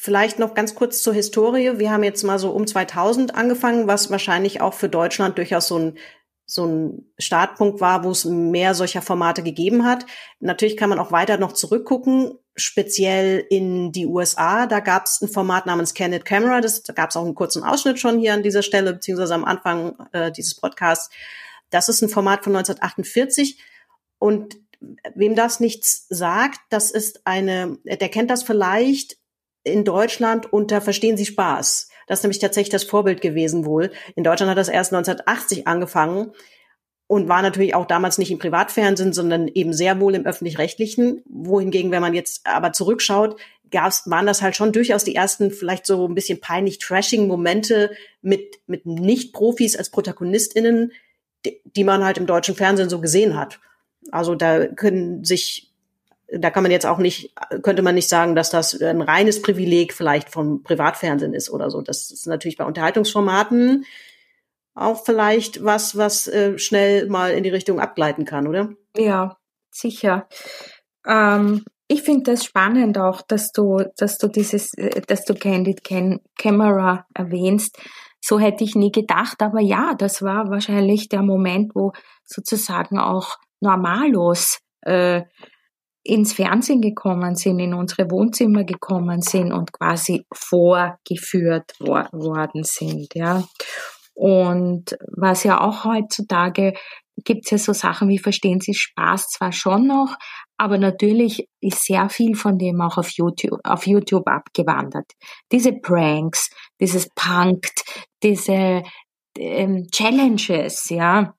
[0.00, 1.80] Vielleicht noch ganz kurz zur Historie.
[1.80, 5.76] Wir haben jetzt mal so um 2000 angefangen, was wahrscheinlich auch für Deutschland durchaus so
[5.76, 5.98] ein
[6.46, 10.06] so ein Startpunkt war, wo es mehr solcher Formate gegeben hat.
[10.38, 14.66] Natürlich kann man auch weiter noch zurückgucken, speziell in die USA.
[14.66, 16.60] Da gab es ein Format namens Candid Camera.
[16.60, 19.44] Das, da gab es auch einen kurzen Ausschnitt schon hier an dieser Stelle, beziehungsweise am
[19.44, 21.10] Anfang äh, dieses Podcasts.
[21.70, 23.60] Das ist ein Format von 1948.
[24.18, 24.56] Und
[25.14, 29.17] wem das nichts sagt, das ist eine, der kennt das vielleicht
[29.68, 31.88] in Deutschland unter Verstehen Sie Spaß.
[32.06, 33.90] Das ist nämlich tatsächlich das Vorbild gewesen wohl.
[34.16, 36.32] In Deutschland hat das erst 1980 angefangen
[37.06, 41.22] und war natürlich auch damals nicht im Privatfernsehen, sondern eben sehr wohl im öffentlich-rechtlichen.
[41.26, 45.86] Wohingegen, wenn man jetzt aber zurückschaut, gab's, waren das halt schon durchaus die ersten vielleicht
[45.86, 47.90] so ein bisschen peinlich trashing Momente
[48.22, 50.92] mit, mit Nicht-Profis als ProtagonistInnen,
[51.44, 53.60] die, die man halt im deutschen Fernsehen so gesehen hat.
[54.10, 55.67] Also da können sich
[56.30, 59.94] da kann man jetzt auch nicht, könnte man nicht sagen, dass das ein reines Privileg
[59.94, 61.80] vielleicht vom Privatfernsehen ist oder so.
[61.80, 63.84] Das ist natürlich bei Unterhaltungsformaten
[64.74, 68.70] auch vielleicht was, was äh, schnell mal in die Richtung abgleiten kann, oder?
[68.96, 69.36] Ja,
[69.70, 70.28] sicher.
[71.06, 75.82] Ähm, ich finde das spannend auch, dass du, dass du dieses, äh, dass du Candid
[75.82, 77.78] Cam Camera erwähnst.
[78.20, 81.92] So hätte ich nie gedacht, aber ja, das war wahrscheinlich der Moment, wo
[82.24, 85.22] sozusagen auch Normalos äh,
[86.02, 93.14] ins Fernsehen gekommen sind, in unsere Wohnzimmer gekommen sind und quasi vorgeführt wor worden sind,
[93.14, 93.44] ja.
[94.14, 96.72] Und was ja auch heutzutage
[97.24, 100.16] gibt es ja so Sachen wie Verstehen Sie Spaß zwar schon noch,
[100.56, 105.12] aber natürlich ist sehr viel von dem auch auf YouTube, auf YouTube abgewandert.
[105.52, 107.84] Diese Pranks, dieses Punkt,
[108.22, 108.82] diese
[109.36, 111.34] ähm, Challenges, ja,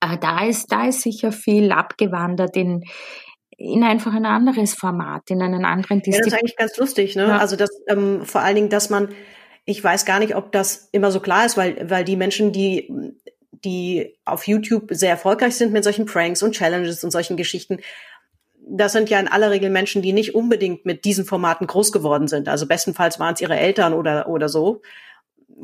[0.00, 2.84] äh, da ist, da ist sicher viel abgewandert in,
[3.58, 6.14] in einfach ein anderes Format, in einen anderen Disziplin.
[6.14, 7.26] Ja, das ist eigentlich ganz lustig, ne?
[7.26, 7.38] Ja.
[7.38, 9.08] Also das ähm, vor allen Dingen, dass man,
[9.64, 12.88] ich weiß gar nicht, ob das immer so klar ist, weil weil die Menschen, die
[13.50, 17.78] die auf YouTube sehr erfolgreich sind mit solchen Pranks und Challenges und solchen Geschichten,
[18.70, 22.28] das sind ja in aller Regel Menschen, die nicht unbedingt mit diesen Formaten groß geworden
[22.28, 22.48] sind.
[22.48, 24.82] Also bestenfalls waren es ihre Eltern oder oder so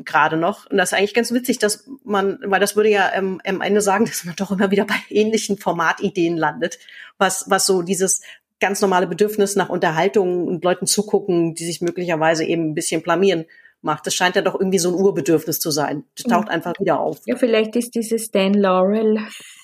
[0.03, 0.69] gerade noch.
[0.69, 3.81] Und das ist eigentlich ganz witzig, dass man, weil das würde ja ähm, am Ende
[3.81, 6.79] sagen, dass man doch immer wieder bei ähnlichen Formatideen landet,
[7.17, 8.21] was, was so dieses
[8.59, 13.45] ganz normale Bedürfnis nach Unterhaltung und Leuten zugucken, die sich möglicherweise eben ein bisschen blamieren
[13.81, 14.07] macht.
[14.07, 16.05] Das scheint ja doch irgendwie so ein Urbedürfnis zu sein.
[16.15, 17.19] Das taucht einfach wieder auf.
[17.25, 19.19] Ja, vielleicht ist dieses Dan Laurel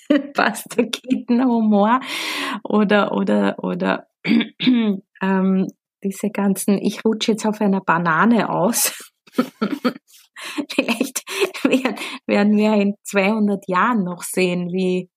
[0.34, 2.00] Buster Keaton Humor
[2.62, 4.06] oder, oder, oder,
[5.22, 5.68] ähm,
[6.04, 9.11] diese ganzen, ich rutsche jetzt auf einer Banane aus.
[10.68, 11.22] Vielleicht
[12.26, 15.08] werden wir in 200 Jahren noch sehen, wie,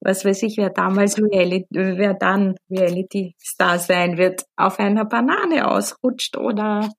[0.00, 5.68] was weiß ich, wer damals Reality, wer dann Reality Star sein wird, auf einer Banane
[5.70, 6.90] ausrutscht oder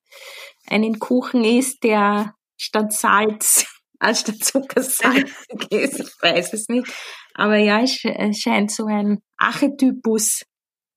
[0.67, 3.65] einen Kuchen isst, der statt Salz,
[3.99, 5.31] als statt Zucker Salz
[5.69, 5.99] ist.
[5.99, 6.87] Ich weiß es nicht.
[7.33, 7.99] Aber ja, es
[8.39, 10.43] scheint so ein Archetypus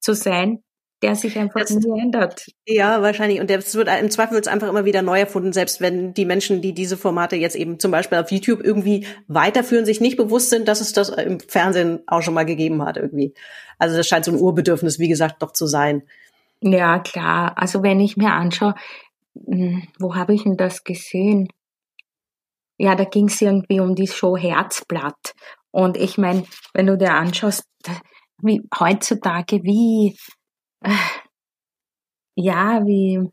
[0.00, 0.62] zu sein,
[1.02, 2.46] der sich einfach das, nie ändert.
[2.66, 3.40] Ja, wahrscheinlich.
[3.40, 6.62] Und das wird im Zweifel wird einfach immer wieder neu erfunden, selbst wenn die Menschen,
[6.62, 10.68] die diese Formate jetzt eben zum Beispiel auf YouTube irgendwie weiterführen, sich nicht bewusst sind,
[10.68, 13.34] dass es das im Fernsehen auch schon mal gegeben hat irgendwie.
[13.78, 16.02] Also das scheint so ein Urbedürfnis, wie gesagt, doch zu sein.
[16.62, 17.52] Ja, klar.
[17.56, 18.74] Also wenn ich mir anschaue,
[19.46, 21.48] hm, wo habe ich denn das gesehen?
[22.78, 25.34] Ja, da ging es irgendwie um die Show Herzblatt.
[25.70, 27.64] Und ich meine, wenn du dir anschaust,
[28.38, 30.16] wie heutzutage, wie
[32.34, 33.30] ja, wie,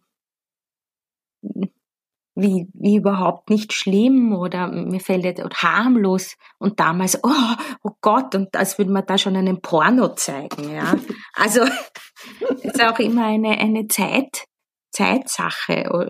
[2.36, 7.92] wie, wie überhaupt nicht schlimm oder mir fällt jetzt oder harmlos und damals, oh, oh
[8.02, 10.96] Gott, und als würde man da schon einen Porno zeigen, ja.
[11.34, 11.62] Also,
[12.62, 14.46] ist auch immer eine, eine Zeit,
[14.92, 16.10] Zeitsache.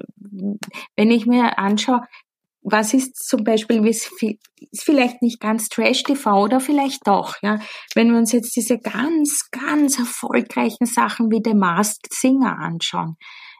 [0.95, 2.01] Wenn ich mir anschaue,
[2.63, 4.09] was ist zum Beispiel, ist
[4.83, 7.59] vielleicht nicht ganz Trash-TV oder vielleicht doch, ja.
[7.93, 13.17] Wenn wir uns jetzt diese ganz, ganz erfolgreichen Sachen wie The Masked Singer anschauen,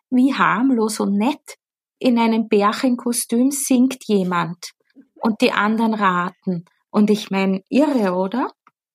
[0.10, 1.58] wie harmlos und nett
[2.00, 4.72] in einem Bärchenkostüm singt jemand
[5.22, 6.66] und die anderen raten.
[6.90, 8.52] Und ich meine, irre, oder?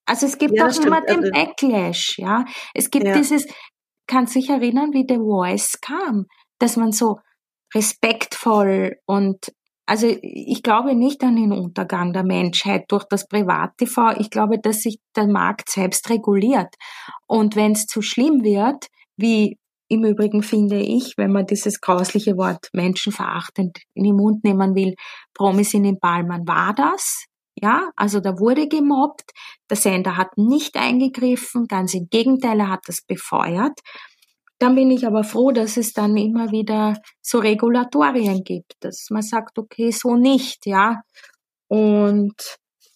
[0.07, 2.45] Also es gibt ja, doch immer den also Backlash, ja.
[2.75, 3.15] Es gibt ja.
[3.15, 3.47] dieses,
[4.07, 6.27] kann sich erinnern, wie The Voice kam,
[6.59, 7.19] dass man so
[7.75, 9.53] respektvoll und
[9.89, 14.21] also ich glaube nicht an den Untergang der Menschheit durch das Privat-TV.
[14.21, 16.75] Ich glaube, dass sich der Markt selbst reguliert.
[17.27, 19.57] Und wenn es zu schlimm wird, wie
[19.89, 24.95] im Übrigen finde ich, wenn man dieses grausliche Wort menschenverachtend in den Mund nehmen will,
[25.33, 27.25] Promis in den Ballmann, war das
[27.61, 29.31] Ja, also da wurde gemobbt.
[29.71, 33.81] Der Sender hat nicht eingegriffen, ganz im Gegenteil, er hat das befeuert.
[34.59, 39.23] Dann bin ich aber froh, dass es dann immer wieder so Regulatorien gibt, dass man
[39.23, 41.03] sagt, okay, so nicht, ja.
[41.69, 42.35] Und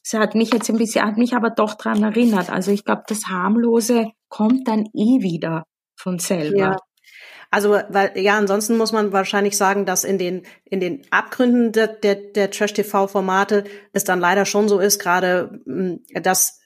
[0.05, 2.51] es hat mich jetzt ein bisschen, hat mich aber doch dran erinnert.
[2.51, 6.57] Also ich glaube, das Harmlose kommt dann eh wieder von selber.
[6.57, 6.77] Ja.
[7.51, 11.87] Also, weil, ja, ansonsten muss man wahrscheinlich sagen, dass in den, in den Abgründen der,
[11.87, 16.61] der, der Trash-TV-Formate es dann leider schon so ist, gerade, mm, dass,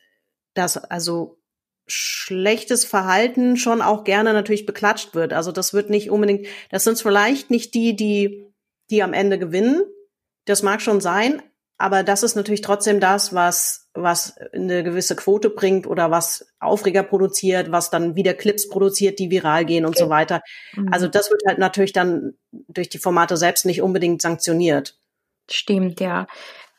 [0.55, 1.39] dass also
[1.87, 5.33] schlechtes Verhalten schon auch gerne natürlich beklatscht wird.
[5.33, 8.53] Also das wird nicht unbedingt, das sind vielleicht nicht die, die,
[8.91, 9.83] die am Ende gewinnen.
[10.47, 11.43] Das mag schon sein,
[11.79, 17.03] aber das ist natürlich trotzdem das, was, was eine gewisse Quote bringt oder was Aufreger
[17.03, 20.05] produziert, was dann wieder Clips produziert, die viral gehen und okay.
[20.05, 20.43] so weiter.
[20.75, 20.93] Mhm.
[20.93, 24.99] Also das wird halt natürlich dann durch die Formate selbst nicht unbedingt sanktioniert.
[25.51, 26.27] Stimmt, ja.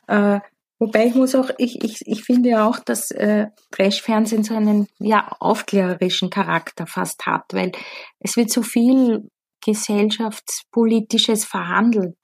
[0.08, 0.40] Äh,
[0.80, 4.88] wobei ich muss auch, ich, ich, ich finde ja auch, dass äh, Trash-Fernsehen so einen
[5.00, 7.72] ja, aufklärerischen Charakter fast hat, weil
[8.20, 9.30] es wird so viel
[9.66, 12.16] gesellschaftspolitisches verhandelt,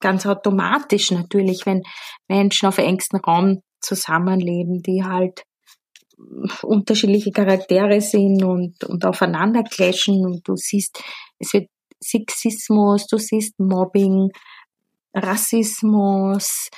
[0.00, 1.82] ganz automatisch natürlich, wenn
[2.28, 5.42] Menschen auf engstem Raum zusammenleben, die halt
[6.62, 10.24] unterschiedliche Charaktere sind und, und aufeinander clashen.
[10.24, 11.02] Und du siehst,
[11.38, 11.68] es wird
[12.02, 14.30] Sexismus, du siehst Mobbing,
[15.14, 16.68] Rassismus,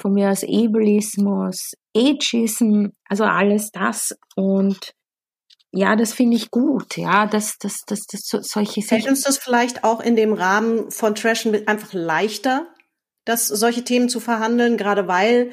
[0.00, 4.94] von mir aus Ableismus, Ageism, also alles das und
[5.72, 9.84] ja, das finde ich gut, ja, dass, dass, dass, dass solche Fällt uns das vielleicht
[9.84, 12.66] auch in dem Rahmen von Trash einfach leichter,
[13.24, 15.52] dass solche Themen zu verhandeln, gerade weil,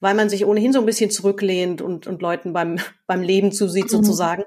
[0.00, 3.92] weil man sich ohnehin so ein bisschen zurücklehnt und, und Leuten beim, beim Leben zusieht,
[3.92, 4.44] mhm.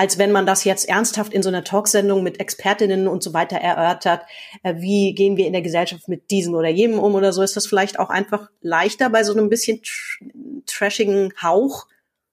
[0.00, 3.58] Als wenn man das jetzt ernsthaft in so einer Talksendung mit Expertinnen und so weiter
[3.58, 4.22] erörtert,
[4.62, 7.54] äh, wie gehen wir in der Gesellschaft mit diesem oder jenem um oder so, ist
[7.54, 10.24] das vielleicht auch einfach leichter bei so einem bisschen tr
[10.64, 11.86] trashigen Hauch,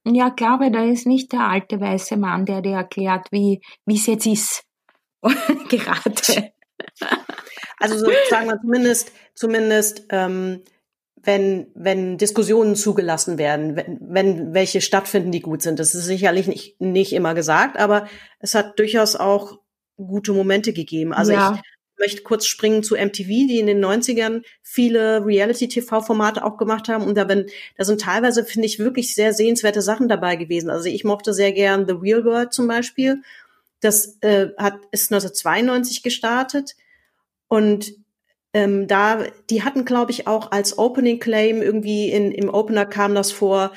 [0.06, 4.26] ja, glaube, da ist nicht der alte weiße Mann, der dir erklärt, wie es jetzt
[4.26, 4.64] ist.
[5.22, 6.54] Gerade.
[7.78, 10.62] Also so, sagen wir zumindest, zumindest ähm,
[11.24, 15.80] wenn, wenn Diskussionen zugelassen werden, wenn, wenn welche stattfinden, die gut sind.
[15.80, 18.08] Das ist sicherlich nicht, nicht immer gesagt, aber
[18.40, 19.60] es hat durchaus auch
[19.98, 21.14] gute Momente gegeben.
[21.14, 21.56] Also ja.
[21.56, 21.62] ich
[22.00, 27.04] möchte kurz springen zu MTV, die in den 90ern viele Reality-TV-Formate auch gemacht haben.
[27.04, 30.70] Und da, wenn, da sind teilweise, finde ich, wirklich sehr sehenswerte Sachen dabei gewesen.
[30.70, 33.22] Also ich mochte sehr gern The Real World zum Beispiel.
[33.80, 36.76] Das äh, hat, ist 1992 gestartet.
[37.48, 37.94] Und
[38.54, 43.16] ähm, da, die hatten, glaube ich, auch als Opening Claim irgendwie in, im Opener kam
[43.16, 43.72] das vor,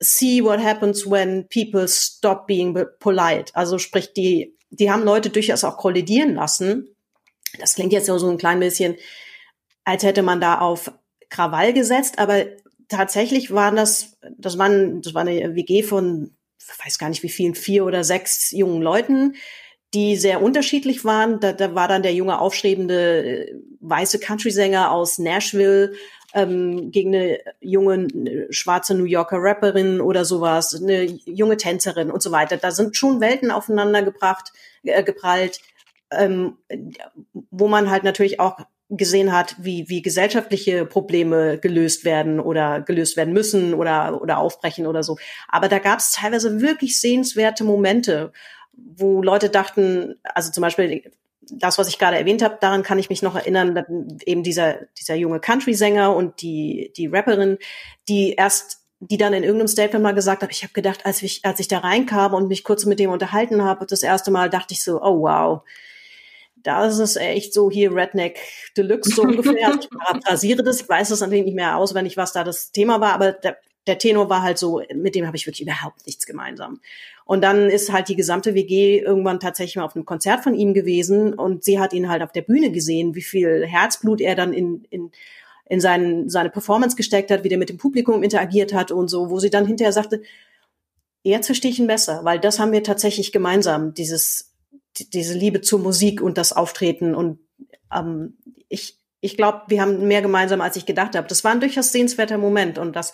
[0.00, 3.54] see what happens when people stop being polite.
[3.54, 6.92] Also sprich, die, die haben Leute durchaus auch kollidieren lassen
[7.58, 8.96] das klingt jetzt so ein klein bisschen,
[9.84, 10.92] als hätte man da auf
[11.28, 12.44] Krawall gesetzt, aber
[12.88, 16.36] tatsächlich waren das, das waren, das war eine WG von,
[16.84, 19.34] weiß gar nicht wie vielen, vier oder sechs jungen Leuten,
[19.94, 21.40] die sehr unterschiedlich waren.
[21.40, 25.92] Da, da war dann der junge aufstrebende äh, weiße Country-Sänger aus Nashville
[26.34, 32.22] ähm, gegen eine junge eine schwarze New Yorker Rapperin oder sowas, eine junge Tänzerin und
[32.22, 32.56] so weiter.
[32.56, 34.52] Da sind schon Welten aufeinander gebracht,
[34.82, 35.60] äh, geprallt
[36.12, 36.58] ähm,
[37.50, 43.16] wo man halt natürlich auch gesehen hat, wie, wie gesellschaftliche Probleme gelöst werden oder gelöst
[43.16, 45.16] werden müssen oder, oder aufbrechen oder so.
[45.48, 48.32] Aber da gab es teilweise wirklich sehenswerte Momente,
[48.72, 51.10] wo Leute dachten, also zum Beispiel
[51.50, 53.84] das, was ich gerade erwähnt habe, daran kann ich mich noch erinnern,
[54.24, 57.58] eben dieser, dieser junge Country-Sänger und die, die Rapperin,
[58.08, 61.44] die erst die dann in irgendeinem Statement mal gesagt hat, ich habe gedacht, als ich,
[61.44, 64.74] als ich da reinkam und mich kurz mit dem unterhalten habe, das erste Mal dachte
[64.74, 65.62] ich so, oh wow,
[66.54, 68.38] da ist es echt so hier Redneck
[68.76, 69.74] Deluxe so ungefähr.
[69.80, 73.14] ich paraphrasiere das, ich weiß das natürlich nicht mehr auswendig, was da das Thema war,
[73.14, 73.56] aber der,
[73.86, 76.80] der Tenor war halt so, mit dem habe ich wirklich überhaupt nichts gemeinsam.
[77.24, 80.74] Und dann ist halt die gesamte WG irgendwann tatsächlich mal auf einem Konzert von ihm
[80.74, 84.52] gewesen und sie hat ihn halt auf der Bühne gesehen, wie viel Herzblut er dann
[84.52, 85.10] in, in,
[85.68, 89.30] in seinen, seine Performance gesteckt hat, wie der mit dem Publikum interagiert hat und so,
[89.30, 90.22] wo sie dann hinterher sagte,
[91.22, 94.52] jetzt verstehe ich ihn besser, weil das haben wir tatsächlich gemeinsam, dieses
[94.98, 97.14] diese Liebe zur Musik und das Auftreten.
[97.14, 97.38] Und
[97.94, 98.36] ähm,
[98.68, 101.28] ich, ich glaube, wir haben mehr gemeinsam, als ich gedacht habe.
[101.28, 103.12] Das war ein durchaus sehenswerter Moment und das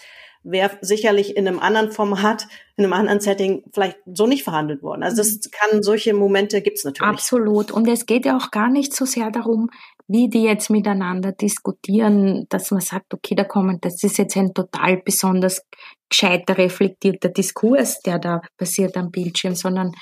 [0.51, 5.03] wäre sicherlich in einem anderen Format, in einem anderen Setting vielleicht so nicht verhandelt worden.
[5.03, 5.41] Also das mhm.
[5.53, 7.11] kann, solche Momente gibt's natürlich.
[7.11, 7.71] Absolut.
[7.71, 9.71] Und es geht ja auch gar nicht so sehr darum,
[10.09, 14.55] wie die jetzt miteinander diskutieren, dass man sagt, okay, da kommen, das ist jetzt ein
[14.55, 15.63] total besonders
[16.09, 19.93] gescheiter, reflektierter Diskurs, der da passiert am Bildschirm, sondern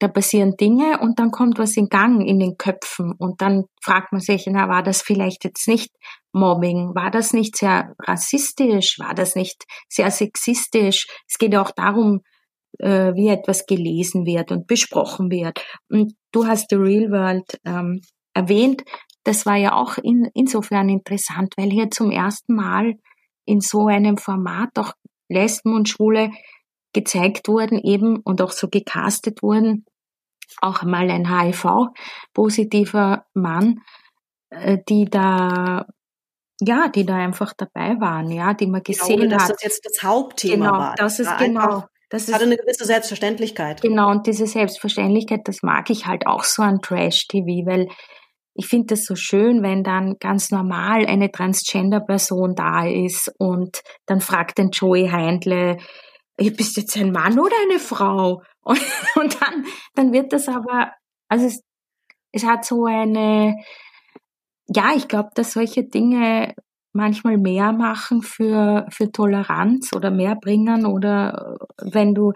[0.00, 4.12] da passieren Dinge und dann kommt was in Gang in den Köpfen und dann fragt
[4.12, 5.90] man sich, na, war das vielleicht jetzt nicht
[6.32, 6.94] Mobbing?
[6.94, 8.98] War das nicht sehr rassistisch?
[8.98, 11.06] War das nicht sehr sexistisch?
[11.28, 12.20] Es geht auch darum,
[12.78, 15.62] äh, wie etwas gelesen wird und besprochen wird.
[15.90, 18.00] Und du hast The Real World ähm,
[18.32, 18.82] erwähnt.
[19.24, 22.94] Das war ja auch in, insofern interessant, weil hier zum ersten Mal
[23.44, 24.92] in so einem Format auch
[25.28, 26.30] Lesben und Schwule
[26.92, 29.84] gezeigt wurden eben und auch so gecastet wurden.
[30.60, 33.80] Auch mal ein HIV-positiver Mann,
[34.50, 35.86] äh, die da
[36.62, 39.52] ja, die da einfach dabei waren, ja, die man gesehen genau, dass hat.
[39.52, 40.94] das jetzt das Hauptthema genau, war.
[40.96, 41.84] Das ist genau.
[42.10, 43.80] Das ist, hatte eine gewisse Selbstverständlichkeit.
[43.82, 47.88] Genau, und diese Selbstverständlichkeit, das mag ich halt auch so an Trash-TV, weil
[48.54, 54.20] ich finde das so schön, wenn dann ganz normal eine Transgender-Person da ist und dann
[54.20, 55.78] fragt den Joey Heindle,
[56.48, 58.42] bist du jetzt ein Mann oder eine Frau?
[58.62, 58.80] Und,
[59.16, 60.92] und dann, dann wird das aber,
[61.28, 61.62] also es,
[62.30, 63.56] es hat so eine,
[64.68, 66.54] ja, ich glaube, dass solche Dinge
[66.92, 72.32] manchmal mehr machen für, für Toleranz oder mehr bringen oder wenn du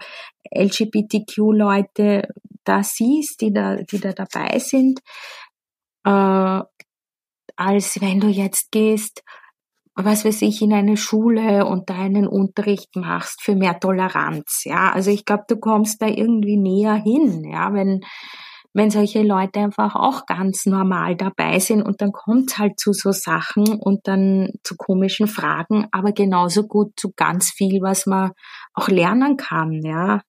[0.51, 2.27] LGBTQ-Leute
[2.63, 4.99] da siehst, die da, die da dabei sind,
[6.05, 6.61] äh,
[7.55, 9.23] als wenn du jetzt gehst,
[9.95, 14.63] was weiß ich, in eine Schule und da einen Unterricht machst für mehr Toleranz.
[14.65, 18.01] Ja, also ich glaube, du kommst da irgendwie näher hin, ja, wenn,
[18.73, 23.13] wenn solche Leute einfach auch ganz normal dabei sind und dann kommt halt zu so
[23.13, 28.31] Sachen und dann zu komischen Fragen, aber genauso gut zu ganz viel, was man
[28.73, 30.21] auch lernen kann, ja.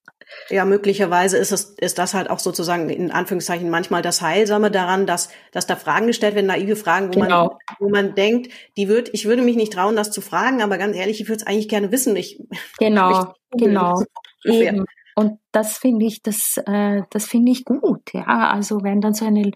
[0.49, 5.05] Ja, möglicherweise ist es, ist das halt auch sozusagen in Anführungszeichen manchmal das Heilsame daran,
[5.05, 7.45] dass, dass da Fragen gestellt werden, naive Fragen, wo Genau.
[7.45, 10.77] man, wo man denkt, die wird, ich würde mich nicht trauen, das zu fragen, aber
[10.77, 12.15] ganz ehrlich, ich würde es eigentlich gerne wissen.
[12.15, 12.41] Ich,
[12.79, 14.01] Genau, ich- genau.
[14.43, 14.85] Eben.
[15.15, 18.25] Und das finde ich, das, äh, das finde ich gut, ja.
[18.51, 19.51] Also wenn dann so eine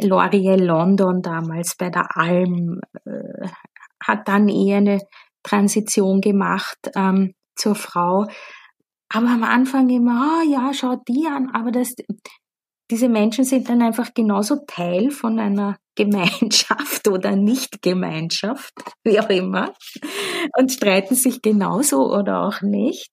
[0.00, 3.48] L'Oreal London damals bei der Alm äh,
[4.02, 5.00] hat dann eher eine
[5.42, 8.26] Transition gemacht ähm, zur Frau.
[9.12, 11.94] Aber am Anfang immer, ah ja, schaut die an, aber das,
[12.90, 18.72] diese Menschen sind dann einfach genauso Teil von einer Gemeinschaft oder Nicht-Gemeinschaft,
[19.04, 19.74] wie auch immer,
[20.56, 23.10] und streiten sich genauso oder auch nicht.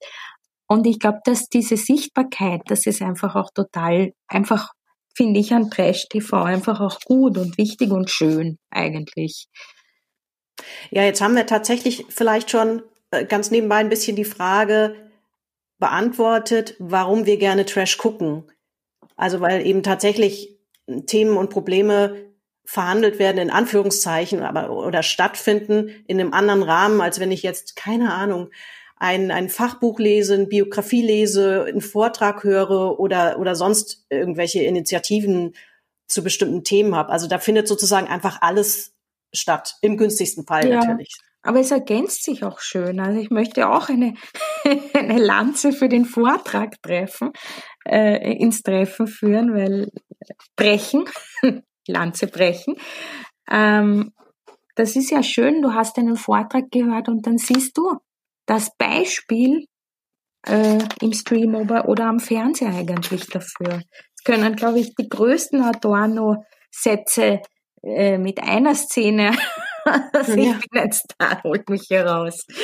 [0.67, 4.71] Und ich glaube, dass diese Sichtbarkeit, das ist einfach auch total, einfach
[5.13, 9.47] finde ich an Trash TV einfach auch gut und wichtig und schön eigentlich.
[10.91, 15.08] Ja, jetzt haben wir tatsächlich vielleicht schon äh, ganz nebenbei ein bisschen die Frage
[15.79, 18.43] beantwortet, warum wir gerne Trash gucken.
[19.15, 20.57] Also weil eben tatsächlich
[21.05, 22.29] Themen und Probleme
[22.65, 27.75] verhandelt werden in Anführungszeichen, aber oder stattfinden in einem anderen Rahmen, als wenn ich jetzt
[27.75, 28.51] keine Ahnung
[28.97, 35.55] ein, ein Fachbuch lese, eine Biografie lese, einen Vortrag höre oder oder sonst irgendwelche Initiativen
[36.07, 37.09] zu bestimmten Themen habe.
[37.09, 38.93] Also da findet sozusagen einfach alles
[39.33, 40.79] statt, im günstigsten Fall Ja.
[40.79, 41.17] natürlich.
[41.41, 42.99] Aber es ergänzt sich auch schön.
[42.99, 44.13] Also ich möchte auch eine,
[44.93, 47.31] eine Lanze für den Vortrag treffen,
[47.85, 49.89] äh, ins Treffen führen, weil
[50.55, 51.05] brechen,
[51.87, 52.75] Lanze brechen.
[53.49, 54.11] Ähm,
[54.75, 57.97] das ist ja schön, du hast einen Vortrag gehört und dann siehst du
[58.45, 59.65] das Beispiel
[60.47, 63.81] äh, im Stream oder, oder am Fernseher eigentlich dafür.
[64.15, 67.41] Es können, glaube ich, die größten Adorno-Sätze
[67.83, 69.31] äh, mit einer Szene
[70.13, 70.57] also Ja.
[70.59, 72.45] ich bin jetzt da, holt mich hier raus.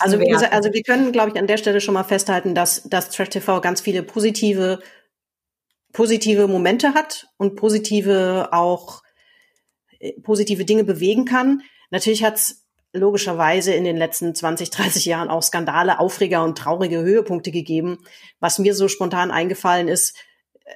[0.00, 3.30] Also, also wir können, glaube ich, an der Stelle schon mal festhalten, dass, dass Trash
[3.30, 4.80] TV ganz viele positive,
[5.92, 9.02] positive Momente hat und positive auch
[10.00, 11.62] äh, positive Dinge bewegen kann.
[11.90, 17.02] Natürlich hat es logischerweise in den letzten 20, 30 Jahren auch Skandale, Aufreger und traurige
[17.02, 17.98] Höhepunkte gegeben.
[18.40, 20.16] Was mir so spontan eingefallen ist,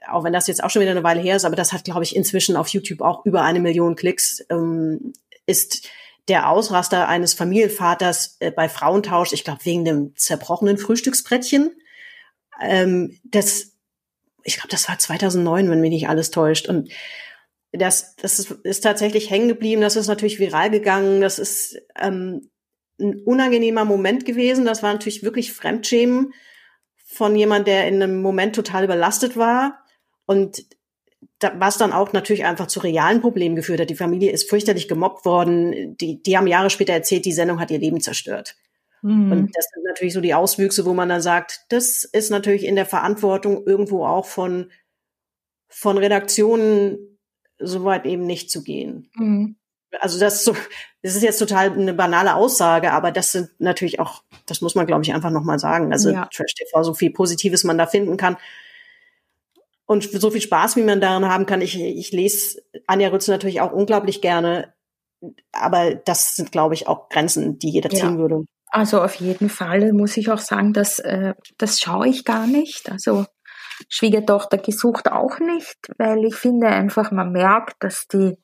[0.08, 2.02] auch wenn das jetzt auch schon wieder eine Weile her ist, aber das hat, glaube
[2.02, 5.12] ich, inzwischen auf YouTube auch über eine Million Klicks, ähm,
[5.46, 5.88] ist
[6.28, 11.70] der Ausraster eines Familienvaters äh, bei Frauentausch, ich glaube wegen dem zerbrochenen Frühstücksbrettchen.
[12.60, 13.72] Ähm, das,
[14.44, 16.68] ich glaube, das war 2009, wenn mich nicht alles täuscht.
[16.68, 16.90] Und
[17.72, 19.80] das, das ist, ist tatsächlich hängen geblieben.
[19.80, 21.20] Das ist natürlich viral gegangen.
[21.22, 22.50] Das ist ähm,
[23.00, 24.66] ein unangenehmer Moment gewesen.
[24.66, 26.34] Das war natürlich wirklich Fremdschämen
[27.10, 29.82] von jemand, der in einem Moment total überlastet war.
[30.26, 30.66] Und
[31.38, 33.90] da, was dann auch natürlich einfach zu realen Problemen geführt hat.
[33.90, 35.96] Die Familie ist fürchterlich gemobbt worden.
[35.96, 38.56] Die, die haben Jahre später erzählt, die Sendung hat ihr Leben zerstört.
[39.00, 39.32] Mhm.
[39.32, 42.76] Und das sind natürlich so die Auswüchse, wo man dann sagt, das ist natürlich in
[42.76, 44.70] der Verantwortung irgendwo auch von,
[45.68, 47.18] von Redaktionen
[47.58, 49.10] soweit eben nicht zu gehen.
[49.14, 49.56] Mhm.
[49.98, 50.54] also das, so,
[51.02, 54.86] das ist jetzt total eine banale Aussage, aber das sind natürlich auch, das muss man,
[54.86, 55.92] glaube ich, einfach nochmal sagen.
[55.92, 56.28] Also Ja.
[56.32, 58.36] Trash TV, so viel Positives man da finden kann.
[59.86, 61.62] Und so viel Spaß, wie man daran haben kann.
[61.62, 64.74] Ich, ich lese Anja Rützel natürlich auch unglaublich gerne.
[65.52, 68.00] Aber das sind, glaube ich, auch Grenzen, die jeder Ja.
[68.00, 68.42] ziehen würde.
[68.70, 72.90] Also auf jeden Fall muss ich auch sagen, dass äh, das schaue ich gar nicht.
[72.90, 73.24] Also
[73.88, 78.36] Schwiegertochter gesucht auch nicht, weil ich finde einfach, man merkt, dass die,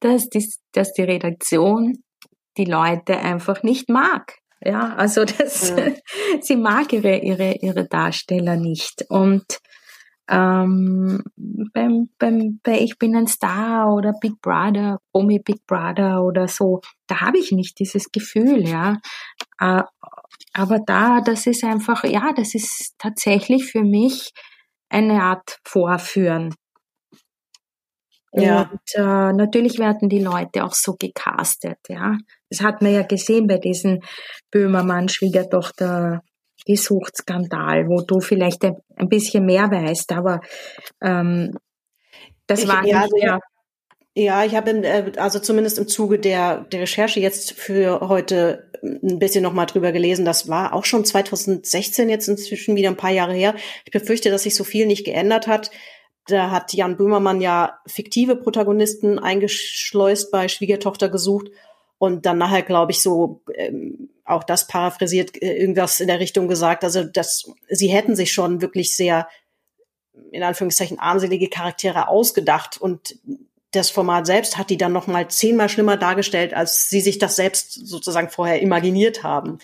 [0.00, 2.02] dass die, dass die Redaktion
[2.56, 4.38] die Leute einfach nicht mag.
[4.60, 5.92] Ja, also das, Ja.
[6.40, 9.04] sie mag ihre, ihre, ihre Darsteller nicht.
[9.08, 9.44] Und
[10.28, 11.22] ähm,
[11.72, 16.80] beim, beim, bei Ich bin ein Star oder Big Brother, Omi Big Brother oder so,
[17.06, 18.96] da habe ich nicht dieses Gefühl, ja.
[19.60, 19.82] Äh,
[20.52, 24.32] aber da, das ist einfach, ja, das ist tatsächlich für mich
[24.88, 26.54] eine Art Vorführen.
[28.42, 28.70] Ja.
[28.70, 32.16] Und äh, natürlich werden die Leute auch so gecastet, ja.
[32.50, 34.00] Das hat man ja gesehen bei diesem
[34.50, 36.22] Böhmermann-Schwiegertochter
[36.66, 40.40] Gesuchtskandal, wo du vielleicht ein, ein bisschen mehr weißt, aber
[41.02, 41.56] ähm,
[42.46, 43.40] das Ich- war ja, nicht hab-
[44.14, 49.18] Ja, ich habe, äh, also zumindest im Zuge der, der Recherche jetzt für heute ein
[49.18, 50.24] bisschen nochmal drüber gelesen.
[50.24, 53.54] Das war auch schon 2016, jetzt inzwischen wieder ein paar Jahre her.
[53.84, 55.70] Ich befürchte, dass sich so viel nicht geändert hat.
[56.26, 61.48] Da hat Jan Böhmermann ja fiktive Protagonisten eingeschleust bei Schwiegertochter gesucht
[61.98, 66.48] und dann nachher, glaube ich, so ähm, auch das paraphrasiert äh, irgendwas in der Richtung
[66.48, 66.84] gesagt.
[66.84, 69.28] Also, dass sie hätten sich schon wirklich sehr
[70.32, 73.18] in Anführungszeichen armselige Charaktere ausgedacht und
[73.70, 77.36] das Format selbst hat die dann noch mal zehnmal schlimmer dargestellt, als sie sich das
[77.36, 79.58] selbst sozusagen vorher imaginiert haben.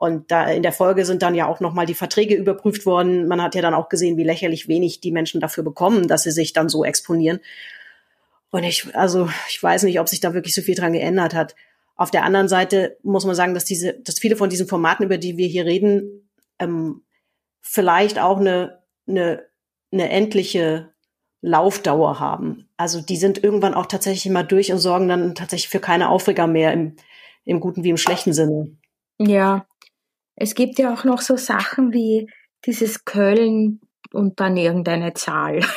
[0.00, 3.28] Und da in der Folge sind dann ja auch noch mal die Verträge überprüft worden.
[3.28, 6.30] Man hat ja dann auch gesehen, wie lächerlich wenig die Menschen dafür bekommen, dass sie
[6.30, 7.40] sich dann so exponieren.
[8.50, 11.54] Und ich, also ich weiß nicht, ob sich da wirklich so viel dran geändert hat.
[11.96, 15.18] Auf der anderen Seite muss man sagen, dass diese, dass viele von diesen Formaten, über
[15.18, 17.02] die wir hier reden, ähm,
[17.60, 19.44] vielleicht auch eine, eine,
[19.92, 20.94] eine endliche
[21.42, 22.70] Laufdauer haben.
[22.78, 26.46] Also die sind irgendwann auch tatsächlich immer durch und sorgen dann tatsächlich für keine Aufreger
[26.46, 26.96] mehr im,
[27.44, 28.78] im guten wie im schlechten Sinne.
[29.18, 29.66] Ja,
[30.40, 32.28] es gibt ja auch noch so Sachen wie
[32.64, 33.80] dieses Köln
[34.12, 35.60] und dann irgendeine Zahl.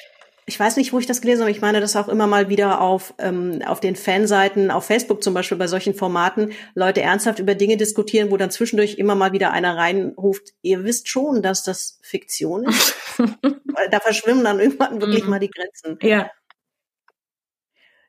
[0.49, 1.51] ich weiß nicht, wo ich das gelesen habe.
[1.51, 5.33] Ich meine, dass auch immer mal wieder auf, ähm, auf den Fanseiten, auf Facebook zum
[5.33, 9.51] Beispiel bei solchen Formaten, Leute ernsthaft über Dinge diskutieren, wo dann zwischendurch immer mal wieder
[9.51, 12.95] einer reinruft, ihr wisst schon, dass das Fiktion ist.
[13.17, 15.29] Weil da verschwimmen dann irgendwann wirklich Mhm.
[15.29, 15.99] mal die Grenzen.
[16.01, 16.31] ja,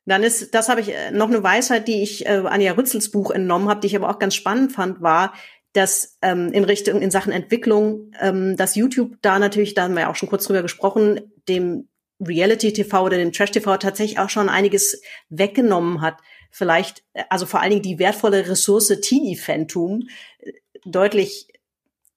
[0.06, 3.30] Dann ist, das habe ich äh, noch eine Weisheit, die ich äh, Anja Rützels Buch
[3.30, 5.34] entnommen habe, die ich aber auch ganz spannend fand, war,
[5.74, 10.02] dass ähm, in Richtung, in Sachen Entwicklung, ähm, dass YouTube da natürlich, da haben wir
[10.02, 11.88] ja auch schon kurz drüber gesprochen, dem
[12.20, 16.18] Reality-TV oder dem Trash-TV tatsächlich auch schon einiges weggenommen hat.
[16.50, 20.08] Vielleicht, äh, also vor allen Dingen die wertvolle Ressource Teenie-Fantum
[20.40, 20.52] äh,
[20.84, 21.48] deutlich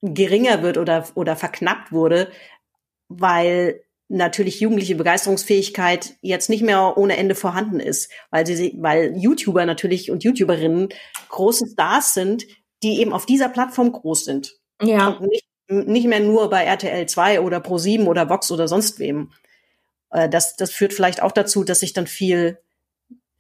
[0.02, 2.32] geringer wird oder, oder verknappt wurde,
[3.08, 9.66] weil natürlich jugendliche Begeisterungsfähigkeit jetzt nicht mehr ohne Ende vorhanden ist, weil sie, weil YouTuber
[9.66, 10.90] natürlich und YouTuberinnen
[11.30, 12.46] große Stars sind,
[12.84, 14.60] die eben auf dieser Plattform groß sind.
[14.82, 19.00] ja, Und nicht, nicht mehr nur bei RTL 2 oder Pro7 oder Vox oder sonst
[19.00, 19.32] wem.
[20.12, 22.60] Äh, Das, das führt vielleicht auch dazu, dass sich dann viel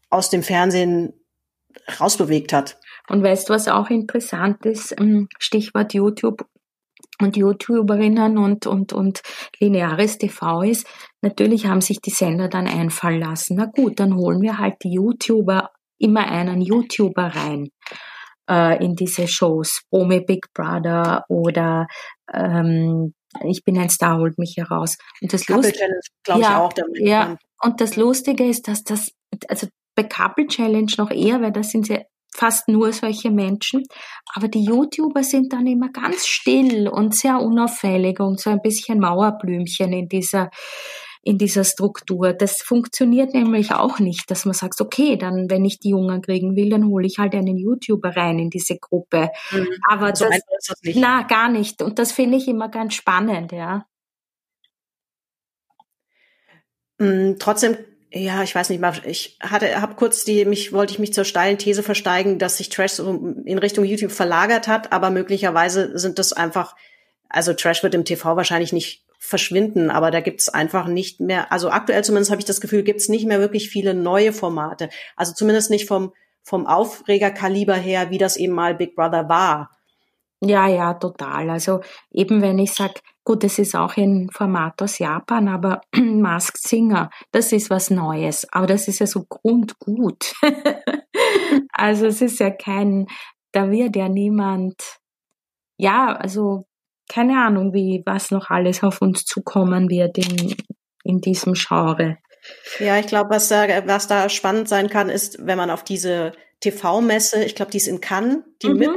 [0.09, 1.13] aus dem Fernsehen
[1.99, 2.77] rausbewegt hat.
[3.07, 4.93] Und weißt du, was auch interessant ist?
[4.99, 6.45] Ähm, Stichwort YouTube
[7.21, 9.21] und YouTuberinnen und, und, und
[9.59, 10.87] lineares TV ist,
[11.21, 13.57] natürlich haben sich die Sender dann einfallen lassen.
[13.57, 15.69] Na gut, dann holen wir halt die YouTuber,
[15.99, 17.69] immer einen YouTuber rein
[18.49, 19.83] äh, in diese Shows.
[19.91, 21.87] Omi Big Brother oder
[22.33, 23.13] ähm,
[23.45, 24.97] Ich bin ein Star, holt mich heraus.
[25.21, 26.99] Und das Couple Lust Challenge, glaube Ja, ich, auch damit.
[26.99, 27.37] ja.
[27.63, 29.11] Und das Lustige ist, dass das,
[29.47, 31.99] also bei Couple Challenge noch eher, weil da sind sie
[32.33, 33.83] fast nur solche Menschen.
[34.33, 38.99] Aber die YouTuber sind dann immer ganz still und sehr unauffällig und so ein bisschen
[38.99, 40.49] Mauerblümchen in dieser,
[41.23, 42.33] in dieser Struktur.
[42.33, 46.55] Das funktioniert nämlich auch nicht, dass man sagt, okay, dann, wenn ich die Jungen kriegen
[46.55, 49.29] will, dann hole ich halt einen YouTuber rein in diese Gruppe.
[49.51, 49.67] Mhm.
[49.87, 50.97] Aber So das, das nicht.
[50.97, 51.81] na, gar nicht.
[51.81, 53.85] Und das finde ich immer ganz spannend, ja.
[56.97, 57.77] Mm, trotzdem,
[58.11, 61.23] ja, ich weiß nicht mal, ich hatte, habe kurz die, mich wollte ich mich zur
[61.25, 66.19] steilen These versteigen, dass sich Trash so in Richtung YouTube verlagert hat, aber möglicherweise sind
[66.19, 66.75] das einfach,
[67.29, 69.00] also Trash wird im TV wahrscheinlich nicht
[69.31, 73.09] verschwinden, aber da gibt's einfach nicht mehr, also aktuell zumindest habe ich das Gefühl, gibt's
[73.09, 74.89] nicht mehr wirklich viele neue Formate.
[75.15, 76.13] Also zumindest nicht vom,
[76.43, 79.71] vom Aufregerkaliber her, wie das eben mal Big Brother war.
[80.43, 81.49] Ja, ja, total.
[81.49, 86.61] Also eben wenn ich sag, gut, es ist auch ein Format aus Japan, aber Masked
[86.61, 88.47] Singer, das ist was Neues.
[88.51, 90.33] Aber das ist ja so grundgut.
[91.71, 93.07] also es ist ja kein,
[93.51, 94.75] da wird ja niemand,
[95.77, 96.65] ja, also
[97.11, 100.55] keine Ahnung, wie was noch alles auf uns zukommen wird in,
[101.03, 102.17] in diesem Genre.
[102.79, 106.31] Ja, ich glaube, was da, was da spannend sein kann, ist, wenn man auf diese
[106.61, 108.77] TV-Messe, ich glaube, die ist in Cannes, die mhm.
[108.77, 108.89] mit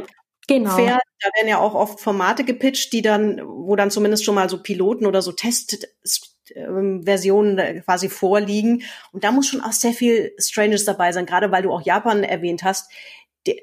[0.47, 0.77] Genau.
[0.77, 4.51] Fair, da werden ja auch oft Formate gepitcht, die dann, wo dann zumindest schon mal
[4.51, 8.83] so Piloten oder so Testversionen ähm, quasi vorliegen.
[9.13, 12.25] Und da muss schon auch sehr viel Stranges dabei sein, gerade weil du auch Japan
[12.25, 12.93] erwähnt hast.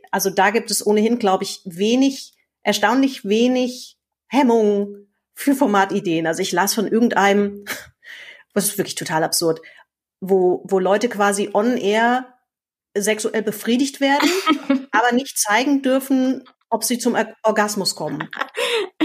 [0.09, 2.33] Also da gibt es ohnehin, glaube ich, wenig,
[2.63, 3.99] erstaunlich wenig
[4.31, 6.25] Hemmung für Formatideen.
[6.25, 7.65] Also ich las von irgendeinem,
[8.53, 9.61] was ist wirklich total absurd,
[10.21, 12.33] wo, wo Leute quasi on air
[12.97, 14.29] sexuell befriedigt werden,
[14.91, 18.29] aber nicht zeigen dürfen, ob sie zum Orgasmus kommen.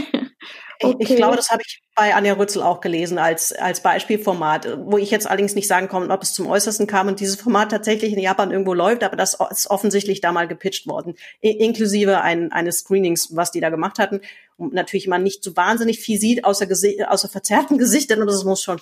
[0.83, 0.97] Okay.
[0.99, 4.99] Ich, ich, glaube, das habe ich bei Anja Rützel auch gelesen als, als Beispielformat, wo
[4.99, 8.13] ich jetzt allerdings nicht sagen kann, ob es zum Äußersten kam und dieses Format tatsächlich
[8.13, 12.81] in Japan irgendwo läuft, aber das ist offensichtlich da mal gepitcht worden, inklusive ein, eines
[12.81, 14.21] Screenings, was die da gemacht hatten.
[14.59, 16.67] Und natürlich man nicht so wahnsinnig viel sieht, außer,
[17.09, 18.81] außer verzerrten Gesichtern, aber das muss schon.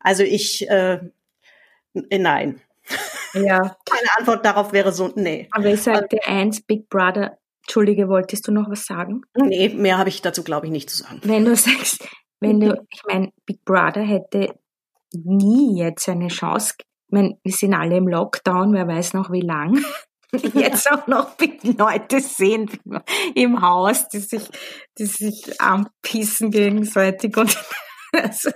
[0.00, 1.00] Also ich, äh,
[1.92, 2.60] nein.
[3.34, 3.76] Ja.
[3.90, 5.48] Meine Antwort darauf wäre so, nee.
[5.52, 7.38] Aber ich sagte eins, Big Brother
[7.70, 9.22] Entschuldige, wolltest du noch was sagen?
[9.36, 11.20] Nee, mehr habe ich dazu, glaube ich, nicht zu sagen.
[11.22, 12.04] Wenn du sagst,
[12.40, 14.58] wenn du, ich meine, Big Brother hätte
[15.12, 16.74] nie jetzt eine Chance.
[16.78, 19.84] Ich meine, wir sind alle im Lockdown, wer weiß noch wie lang.
[20.54, 22.70] Jetzt auch noch Leute sehen
[23.34, 24.48] im Haus, die sich,
[24.96, 27.56] die sich anpissen gegenseitig und
[28.12, 28.50] also,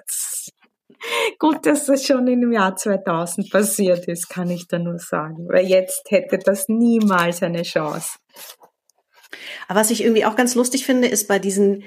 [1.40, 5.48] gut, dass das schon im Jahr 2000 passiert ist, kann ich da nur sagen.
[5.48, 8.18] Weil jetzt hätte das niemals eine Chance.
[9.68, 11.84] Aber was ich irgendwie auch ganz lustig finde, ist bei diesen,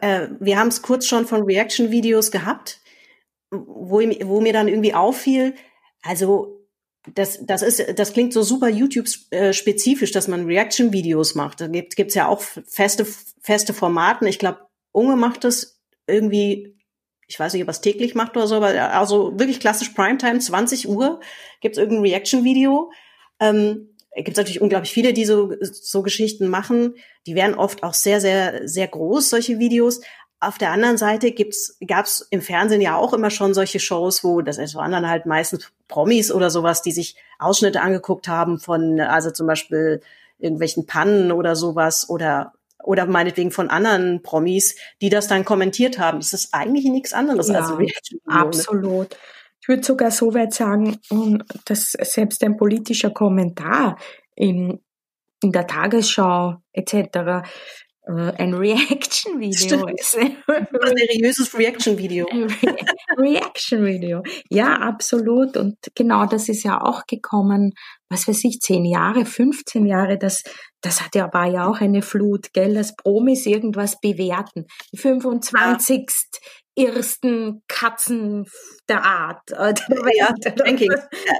[0.00, 2.80] äh, wir haben es kurz schon von Reaction-Videos gehabt,
[3.50, 5.54] wo, wo mir dann irgendwie auffiel,
[6.02, 6.64] also
[7.12, 11.60] das, das ist, das klingt so super YouTube-spezifisch, dass man Reaction-Videos macht.
[11.60, 13.06] Da gibt es ja auch feste,
[13.40, 14.26] feste Formaten.
[14.26, 16.78] Ich glaube, Unge macht das irgendwie,
[17.26, 20.38] ich weiß nicht, ob er es täglich macht oder so, aber also wirklich klassisch Primetime,
[20.38, 21.20] 20 Uhr,
[21.60, 22.90] gibt es irgendein Reaction-Video.
[23.38, 26.94] Ähm, gibt es natürlich unglaublich viele, die so, so Geschichten machen.
[27.26, 30.00] Die werden oft auch sehr, sehr, sehr groß, solche Videos.
[30.40, 34.42] Auf der anderen Seite gibt's, gab's im Fernsehen ja auch immer schon solche Shows, wo
[34.42, 39.30] das waren dann halt meistens Promis oder sowas, die sich Ausschnitte angeguckt haben von, also
[39.30, 40.00] zum Beispiel
[40.38, 42.52] irgendwelchen Pannen oder sowas oder
[42.82, 46.18] oder meinetwegen von anderen Promis, die das dann kommentiert haben.
[46.18, 48.20] Das ist eigentlich nichts anderes ja, als Reaction.
[48.26, 49.16] Absolut.
[49.64, 50.98] Ich würde sogar so weit sagen,
[51.64, 53.96] dass selbst ein politischer Kommentar
[54.36, 54.78] in,
[55.42, 57.48] in der Tagesschau etc.
[58.06, 60.18] Äh, ein Reaction-Video ist.
[60.18, 60.36] Ein
[60.76, 62.26] seriöses Reaction-Video.
[63.16, 64.22] Reaction-Video.
[64.50, 65.56] Ja, absolut.
[65.56, 67.72] Und genau das ist ja auch gekommen,
[68.10, 70.42] was weiß ich, zehn Jahre, 15 Jahre, das,
[70.82, 74.66] das hat ja, war ja auch eine Flut, gell, dass Promis irgendwas bewerten.
[74.92, 76.00] Die 25.
[76.00, 76.04] Ja.
[76.76, 78.46] Ersten Katzen
[78.88, 79.50] der Art.
[79.52, 79.74] Äh,
[80.16, 80.94] ja, Rankings.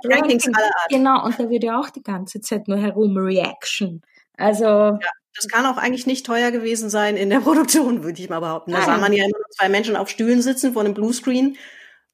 [0.04, 0.88] Rankings aller Art.
[0.90, 4.02] Genau, und da wird ja auch die ganze Zeit nur herum Reaction.
[4.36, 4.64] Also.
[4.64, 4.98] Ja.
[5.36, 8.70] Das kann auch eigentlich nicht teuer gewesen sein in der Produktion, würde ich mal behaupten.
[8.70, 11.56] Da sah man ja immer nur zwei Menschen auf Stühlen sitzen vor einem Bluescreen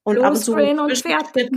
[0.05, 1.51] und Bluescreen ab und zu und fertig.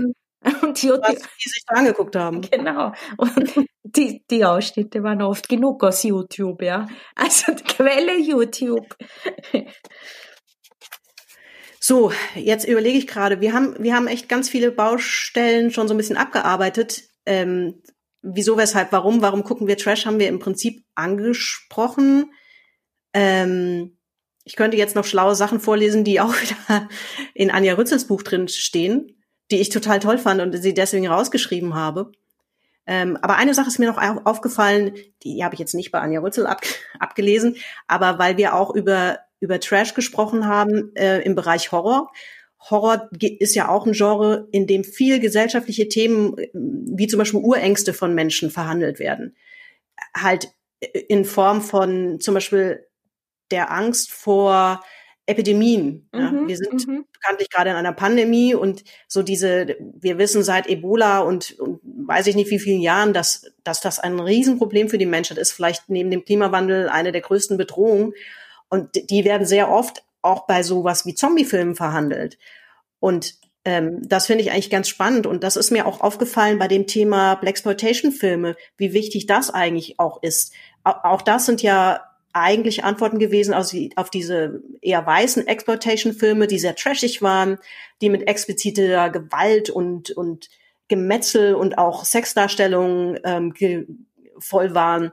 [0.61, 2.41] Und die, was die sich da angeguckt haben.
[2.41, 2.91] Genau.
[3.15, 6.85] Und die, die Ausschnitte waren oft genug aus YouTube, ja.
[7.15, 8.93] Also die Quelle YouTube.
[11.85, 15.93] So, jetzt überlege ich gerade, wir haben, wir haben echt ganz viele Baustellen schon so
[15.93, 17.03] ein bisschen abgearbeitet.
[17.25, 17.83] Ähm,
[18.21, 22.31] wieso, weshalb, warum, warum gucken wir Trash, haben wir im Prinzip angesprochen.
[23.13, 23.97] Ähm,
[24.45, 26.87] ich könnte jetzt noch schlaue Sachen vorlesen, die auch wieder
[27.33, 29.21] in Anja Rützels Buch drin stehen,
[29.51, 32.13] die ich total toll fand und sie deswegen rausgeschrieben habe.
[32.87, 36.21] Ähm, aber eine Sache ist mir noch aufgefallen, die habe ich jetzt nicht bei Anja
[36.21, 36.61] Rützel ab,
[37.01, 37.57] abgelesen,
[37.87, 42.11] aber weil wir auch über, über Trash gesprochen haben äh, im Bereich Horror
[42.69, 47.41] Horror ist ja auch ein Genre, in dem viel gesellschaftliche Themen, äh, wie zum Beispiel
[47.41, 49.35] Urängste von Menschen verhandelt werden.
[50.15, 50.49] Halt
[51.07, 52.85] in Form von zum Beispiel
[53.51, 54.83] der Angst vor
[55.25, 56.09] Epidemien.
[56.13, 56.31] Ja.
[56.31, 57.05] Mhm, Wir sind mhm.
[57.13, 62.27] bekanntlich gerade in einer Pandemie und so diese, wir wissen seit Ebola und, und weiß
[62.27, 65.89] ich nicht wie vielen Jahren, dass, dass das ein Riesenproblem für die Menschheit ist, vielleicht
[65.89, 68.13] neben dem Klimawandel eine der größten Bedrohungen.
[68.73, 72.39] Und die werden sehr oft auch bei sowas wie Zombiefilmen verhandelt.
[72.99, 75.27] Und ähm, das finde ich eigentlich ganz spannend.
[75.27, 80.23] Und das ist mir auch aufgefallen bei dem Thema Blaxploitation-Filme, wie wichtig das eigentlich auch
[80.23, 80.53] ist.
[80.83, 82.01] Au- Auch das sind ja
[82.33, 87.59] eigentlich Antworten gewesen auf, auf diese eher weißen Exploitation-Filme, die sehr trashig waren,
[88.01, 90.49] die mit expliziter Gewalt und, und
[90.87, 93.53] Gemetzel und auch Sexdarstellungen ähm,
[94.39, 95.11] voll waren.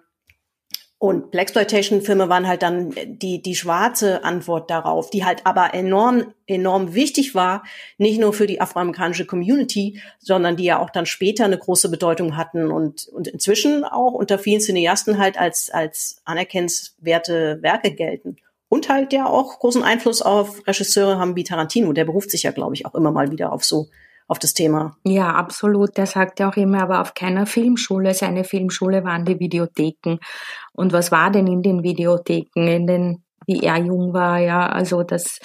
[1.03, 6.92] Und Blaxploitation-Filme waren halt dann die, die schwarze Antwort darauf, die halt aber enorm, enorm
[6.92, 7.64] wichtig war,
[7.96, 12.36] nicht nur für die afroamerikanische Community, sondern die ja auch dann später eine große Bedeutung
[12.36, 18.36] hatten und, und inzwischen auch unter vielen Cineasten halt als, als anerkennenswerte Werke gelten.
[18.68, 21.94] Und halt ja auch großen Einfluss auf Regisseure haben wie Tarantino.
[21.94, 23.88] Der beruft sich ja, glaube ich, auch immer mal wieder auf so,
[24.31, 24.97] auf das Thema.
[25.03, 25.97] Ja, absolut.
[25.97, 28.14] Der sagt ja auch immer, aber auf keiner Filmschule.
[28.14, 30.18] Seine Filmschule waren die Videotheken.
[30.72, 35.03] Und was war denn in den Videotheken, in den, wie er jung war, ja, also
[35.03, 35.41] das,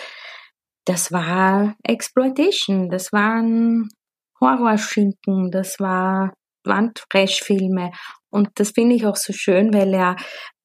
[0.85, 3.89] das war Exploitation, das waren
[4.39, 6.33] Horrorschinken, das war,
[6.63, 7.89] waren Trashfilme.
[8.29, 10.15] Und das finde ich auch so schön, weil er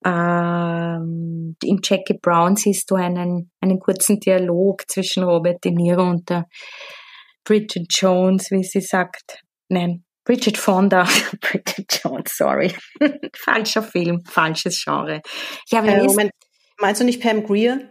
[0.04, 6.28] ähm, in Jackie Brown siehst du einen, einen kurzen Dialog zwischen Robert De Niro und
[6.28, 6.44] der
[7.44, 9.42] Bridget Jones, wie sie sagt.
[9.68, 11.04] Nein, Bridget Fonda.
[11.40, 12.74] Bridget Jones, sorry.
[13.36, 15.20] Falscher Film, falsches Genre.
[15.70, 16.30] Ja, Äh, Moment,
[16.78, 17.88] meinst du nicht Pam Greer?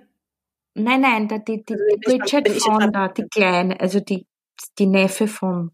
[0.76, 4.26] nein, nein, da- die, die, Also die Bridget ich Fonda, die Kleine, also die,
[4.78, 5.72] die Neffe von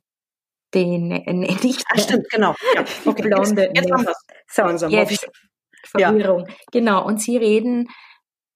[0.74, 2.56] den, äh, nicht Ah, stimmt, genau.
[2.76, 3.22] Ja, Die okay.
[3.24, 3.64] Blonde.
[3.74, 4.06] Jetzt, jetzt haben.
[4.48, 6.00] So, Langsam, hoffe jetzt ich.
[6.00, 6.10] Ja.
[6.10, 6.48] Verwirrung.
[6.72, 7.06] Genau.
[7.06, 7.88] Und sie reden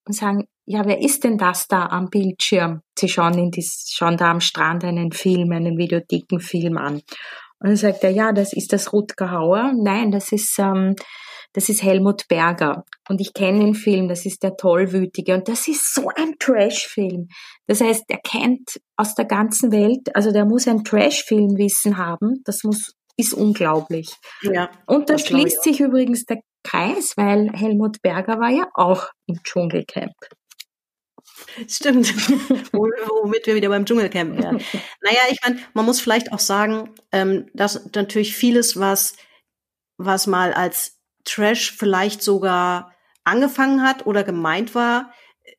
[0.05, 2.81] und sagen, ja, wer ist denn das da am Bildschirm?
[2.97, 7.01] Sie schauen in die, schauen da am Strand einen Film, einen Videothekenfilm an.
[7.59, 9.73] Und dann sagt er, ja, das ist das Rutger Hauer.
[9.75, 10.95] Nein, das ist, ähm,
[11.53, 12.83] das ist Helmut Berger.
[13.09, 15.33] Und ich kenne den Film, das ist der Tollwütige.
[15.33, 17.29] Und das ist so ein Trash-Film.
[17.65, 22.43] Das heißt, er kennt aus der ganzen Welt, also der muss ein Trash-Film-Wissen haben.
[22.45, 24.13] Das muss, ist unglaublich.
[24.43, 24.69] Ja.
[24.85, 30.13] Und da schließt sich übrigens der Kreis, weil Helmut Berger war ja auch im Dschungelcamp.
[31.67, 32.07] Stimmt.
[32.73, 32.89] Wo-
[33.23, 34.57] Womit wir wieder beim Dschungelcamp wären.
[35.01, 39.13] Naja, ich meine, man muss vielleicht auch sagen, ähm, dass natürlich vieles, was,
[39.97, 45.13] was mal als Trash vielleicht sogar angefangen hat oder gemeint war,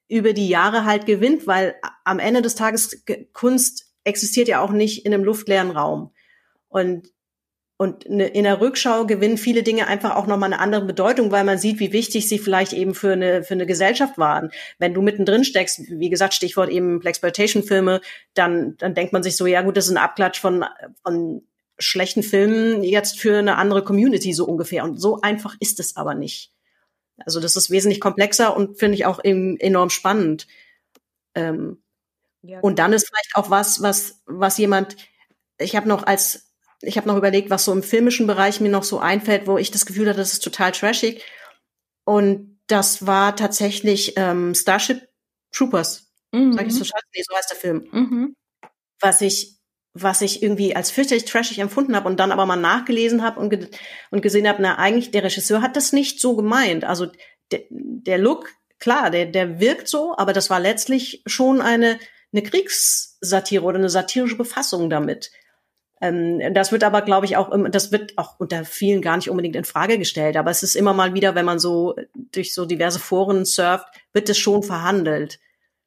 [0.08, 4.70] über die Jahre halt gewinnt, weil am Ende des Tages Ge- Kunst existiert ja auch
[4.70, 6.12] nicht in einem luftleeren Raum.
[6.68, 7.08] Und
[7.80, 11.44] und ne- in der Rückschau gewinnen viele Dinge einfach auch nochmal eine andere Bedeutung, weil
[11.44, 14.50] man sieht, wie wichtig sie vielleicht eben für eine, für eine Gesellschaft waren.
[14.78, 18.02] Wenn du mittendrin steckst, wie gesagt, Stichwort eben Blaxploitation-Filme,
[18.34, 20.66] dann, dann denkt man sich so, ja gut, das ist ein Abklatsch von,
[21.02, 21.40] von
[21.78, 24.84] schlechten Filmen jetzt für eine andere Community so ungefähr.
[24.84, 26.52] Und so einfach ist es aber nicht.
[27.16, 30.48] Also das ist wesentlich komplexer und finde ich auch eben enorm spannend.
[31.34, 31.82] Ähm,
[32.60, 34.98] und dann ist vielleicht auch was, was, was jemand,
[35.56, 36.49] ich habe noch als,
[36.82, 39.70] ich habe noch überlegt, was so im filmischen Bereich mir noch so einfällt, wo ich
[39.70, 41.22] das Gefühl hatte, das ist total trashig.
[42.04, 45.08] Und das war tatsächlich ähm, Starship
[45.52, 46.10] Troopers.
[46.32, 46.52] Mhm.
[46.52, 47.06] Sag ich so scheiße?
[47.14, 47.88] Nee, so heißt der Film.
[47.92, 48.36] Mhm.
[49.00, 49.58] Was ich,
[49.92, 53.50] was ich irgendwie als fürchterlich trashig empfunden habe und dann aber mal nachgelesen habe und,
[53.50, 53.68] ge
[54.10, 56.84] und gesehen habe, na, eigentlich der Regisseur hat das nicht so gemeint.
[56.84, 57.08] Also
[57.50, 61.98] der, der Look, klar, der, der wirkt so, aber das war letztlich schon eine,
[62.32, 65.30] eine Kriegssatire oder eine satirische Befassung damit.
[66.00, 69.56] Ähm, das wird aber, glaube ich, auch, das wird auch unter vielen gar nicht unbedingt
[69.56, 70.36] in Frage gestellt.
[70.36, 71.94] Aber es ist immer mal wieder, wenn man so
[72.32, 75.38] durch so diverse Foren surft, wird es schon verhandelt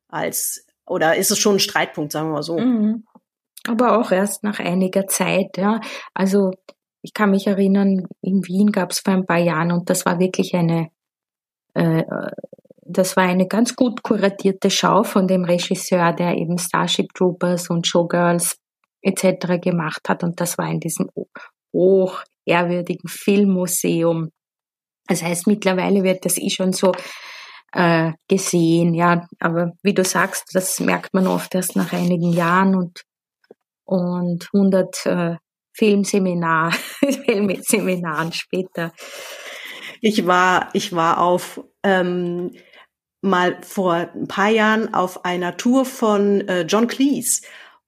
[0.07, 2.59] als, oder ist es schon ein Streitpunkt, sagen wir mal so.
[2.59, 3.05] Mhm.
[3.68, 5.80] Aber auch erst nach einiger Zeit, ja.
[6.14, 6.51] Also
[7.01, 10.20] ich kann mich erinnern, in Wien gab es vor ein paar Jahren und das war
[10.20, 10.89] wirklich eine,
[11.74, 12.03] äh,
[12.82, 17.88] das war eine ganz gut kuratierte Schau von dem Regisseur, der eben Starship Troopers und
[17.88, 18.57] Showgirls
[19.04, 19.62] etc.
[19.62, 21.10] gemacht hat und das war in diesem
[21.74, 24.30] hoch ehrwürdigen Filmmuseum.
[25.08, 26.93] Das heißt, mittlerweile wird das eh schon so
[27.74, 29.28] äh, gesehen, ja.
[29.39, 33.04] Aber wie du sagst, das merkt man oft erst nach einigen Jahren und
[33.86, 35.36] und 100 äh,
[35.74, 36.72] Filmseminar,
[37.26, 38.93] Filmseminaren später.
[40.01, 42.51] Ich war, ich war auf ähm,
[43.22, 47.41] mal vor ein paar Jahren auf einer Tour von äh, John Cleese.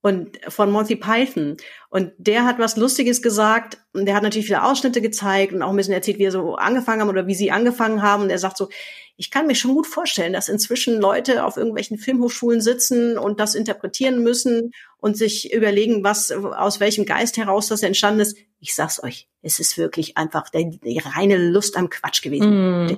[0.06, 1.58] Und von Monty Python.
[1.90, 3.80] Und der hat was Lustiges gesagt.
[3.92, 6.54] Und der hat natürlich viele Ausschnitte gezeigt und auch ein bisschen erzählt, wie er so
[6.58, 8.22] angefangen haben oder wie sie angefangen haben.
[8.22, 8.70] Und er sagt so,
[9.18, 13.56] ich kann mir schon gut vorstellen, dass inzwischen Leute auf irgendwelchen Filmhochschulen sitzen und das
[13.56, 18.38] interpretieren müssen und sich überlegen, was, aus welchem Geist heraus das entstanden ist.
[18.60, 22.86] Ich sag's euch, es ist wirklich einfach die, die reine Lust am Quatsch gewesen.
[22.86, 22.98] Mm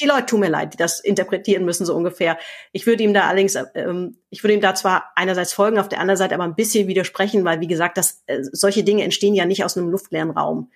[0.00, 2.38] die Leute tun mir leid, die das interpretieren müssen, so ungefähr.
[2.72, 6.00] Ich würde ihm da allerdings, ähm, ich würde ihm da zwar einerseits folgen, auf der
[6.00, 9.44] anderen Seite aber ein bisschen widersprechen, weil, wie gesagt, das, äh, solche Dinge entstehen ja
[9.44, 10.70] nicht aus einem luftleeren Raum.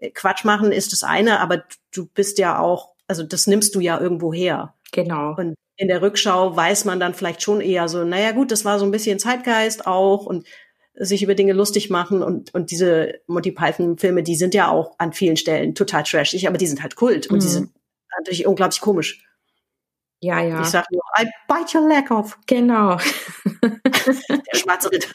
[0.00, 1.64] Äh, Quatsch machen ist das eine, aber
[1.94, 4.74] du bist ja auch, also das nimmst du ja irgendwo her.
[4.92, 5.34] Genau.
[5.36, 8.78] Und in der Rückschau weiß man dann vielleicht schon eher so, naja gut, das war
[8.78, 10.46] so ein bisschen Zeitgeist auch und
[10.94, 14.94] sich über Dinge lustig machen und, und diese Monty Python Filme, die sind ja auch
[14.98, 17.50] an vielen Stellen total trashig, aber die sind halt Kult und die Mhm.
[17.50, 17.70] sind
[18.18, 19.24] natürlich unglaublich komisch.
[20.20, 20.60] Ja, ja.
[20.60, 22.38] Ich sag nur, I bite your leg off.
[22.46, 22.96] Genau.
[23.66, 25.10] Der schwarze Ritter.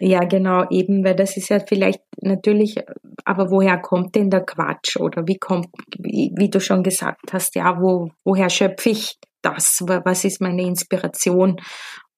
[0.00, 2.76] Ja, genau, eben, weil das ist ja vielleicht natürlich,
[3.24, 4.96] aber woher kommt denn der Quatsch?
[4.96, 9.78] Oder wie kommt, wie, wie du schon gesagt hast, ja, wo, woher schöpfe ich das?
[9.86, 11.60] Wa- Was ist meine Inspiration?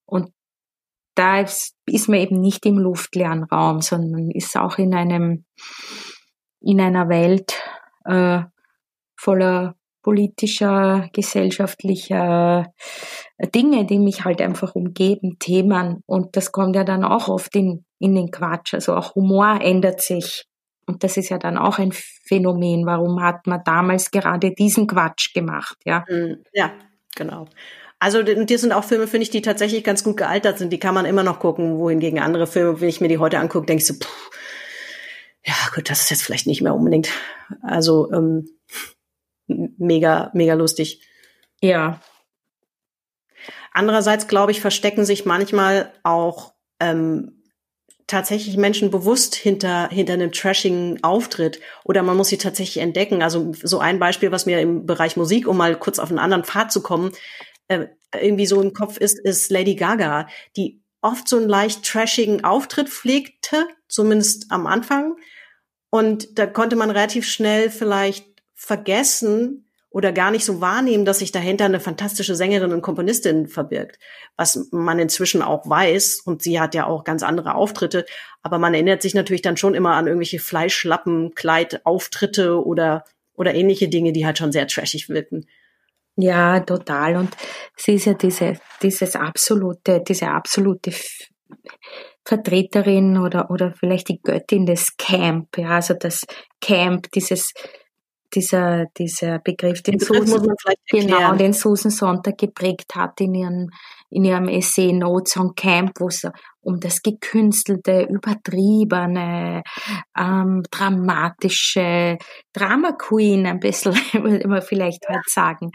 [0.06, 0.32] Und
[1.14, 5.44] da ist, ist man eben nicht im luftleeren Raum, sondern ist auch in einem,
[6.60, 7.54] in einer Welt
[8.04, 8.42] äh,
[9.16, 12.72] voller politischer, gesellschaftlicher
[13.54, 16.02] Dinge, die mich halt einfach umgeben, Themen.
[16.06, 18.74] Und das kommt ja dann auch oft in, in den Quatsch.
[18.74, 20.44] Also auch Humor ändert sich.
[20.86, 22.86] Und das ist ja dann auch ein Phänomen.
[22.86, 25.76] Warum hat man damals gerade diesen Quatsch gemacht?
[25.84, 26.70] Ja, Mm, Ja,
[27.16, 27.46] genau.
[27.98, 30.72] Also das sind auch Filme, finde ich, die tatsächlich ganz gut gealtert sind.
[30.72, 33.66] Die kann man immer noch gucken, wohingegen andere Filme, wenn ich mir die heute angucke,
[33.66, 34.06] denke ich so, puh,
[35.44, 37.08] ja gut, das ist jetzt vielleicht nicht mehr unbedingt.
[37.62, 38.48] Also ähm,
[39.46, 41.02] mega, mega lustig.
[41.60, 42.00] ja,
[43.76, 47.42] Andererseits, glaube ich, verstecken sich manchmal auch ähm,
[48.06, 53.22] tatsächlich Menschen bewusst hinter, hinter einem trashigen Auftritt oder man muss sie tatsächlich entdecken.
[53.22, 56.44] Also so ein Beispiel, was mir im Bereich Musik, um mal kurz auf einen anderen
[56.44, 57.12] Pfad zu kommen,
[57.68, 57.88] äh,
[58.18, 60.26] irgendwie so im Kopf ist, ist Lady Gaga,
[60.56, 65.16] die oft so einen leicht trashigen Auftritt pflegte, zumindest am Anfang.
[65.90, 68.25] Und da konnte man relativ schnell vielleicht
[68.56, 73.98] vergessen oder gar nicht so wahrnehmen, dass sich dahinter eine fantastische Sängerin und Komponistin verbirgt,
[74.36, 76.20] was man inzwischen auch weiß.
[76.24, 78.04] Und sie hat ja auch ganz andere Auftritte.
[78.42, 83.04] Aber man erinnert sich natürlich dann schon immer an irgendwelche Fleischlappen, Kleidauftritte oder,
[83.34, 85.46] oder ähnliche Dinge, die halt schon sehr trashig wirken.
[86.16, 87.16] ja, total.
[87.16, 87.36] Und
[87.76, 90.92] sie ist ja diese, dieses absolute, diese absolute
[92.24, 96.26] Vertreterin oder, oder vielleicht die Göttin des Camp, ja, also das
[96.60, 97.54] Camp, dieses,
[98.34, 100.54] dieser, dieser Begriff, den Den Begriff Susan,
[100.88, 103.70] genau, den Susan Sonntag geprägt hat in ihrem,
[104.10, 106.26] in ihrem Essay Notes on Camp, wo es
[106.60, 109.62] um das gekünstelte, übertriebene,
[110.18, 112.18] ähm, dramatische
[112.52, 115.70] Drama Queen ein bisschen, würde man vielleicht halt sagen,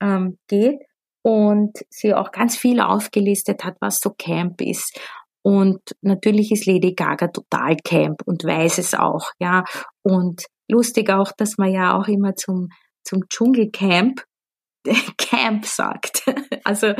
[0.00, 0.78] ähm, geht.
[1.22, 4.98] Und sie auch ganz viel aufgelistet hat, was so Camp ist.
[5.42, 9.64] Und natürlich ist Lady Gaga total Camp und weiß es auch, ja.
[10.02, 12.68] Und lustig auch, dass man ja auch immer zum,
[13.04, 14.22] zum Dschungelcamp
[15.18, 16.22] Camp sagt.
[16.64, 16.94] Also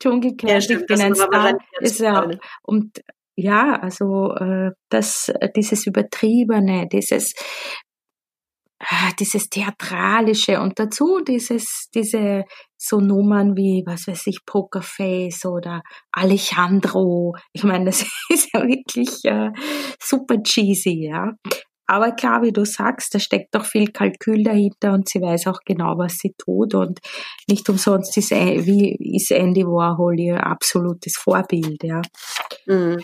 [0.00, 1.12] Dschungelcamp, Ja, ich stimmt, bin das ein
[1.80, 3.02] ist Star, ja, und
[3.34, 7.34] ja, also äh, das, äh, dieses Übertriebene, dieses
[8.80, 12.44] ah, dieses Theatralische und dazu dieses, diese
[12.76, 17.36] so Nummern wie, was weiß ich, Pokerface oder Alejandro.
[17.52, 19.50] Ich meine, das ist ja wirklich äh,
[20.00, 21.32] super cheesy, ja.
[21.86, 25.60] Aber klar, wie du sagst, da steckt doch viel Kalkül dahinter und sie weiß auch
[25.64, 27.00] genau, was sie tut und
[27.48, 32.02] nicht umsonst ist, äh, wie ist Andy Warhol ihr absolutes Vorbild, ja.
[32.66, 32.98] Mhm.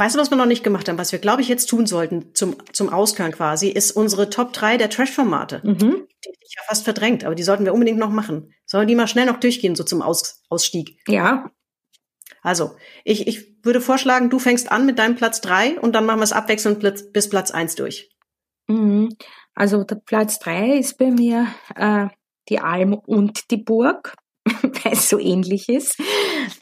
[0.00, 0.96] Weißt du, was wir noch nicht gemacht haben?
[0.96, 4.78] Was wir, glaube ich, jetzt tun sollten zum, zum Ausklang quasi, ist unsere Top 3
[4.78, 5.60] der Trash-Formate.
[5.62, 6.06] Mhm.
[6.24, 8.54] Die hätte ich ja fast verdrängt, aber die sollten wir unbedingt noch machen.
[8.64, 10.98] Sollen die mal schnell noch durchgehen, so zum Aus, Ausstieg?
[11.06, 11.50] Ja,
[12.42, 16.20] Also, ich, ich würde vorschlagen, du fängst an mit deinem Platz 3 und dann machen
[16.20, 18.10] wir es abwechselnd bis Platz 1 durch.
[18.68, 19.16] Mhm.
[19.54, 22.06] Also der Platz drei ist bei mir äh,
[22.48, 24.14] die Alm und die Burg,
[24.46, 26.00] weil es so ähnlich ist.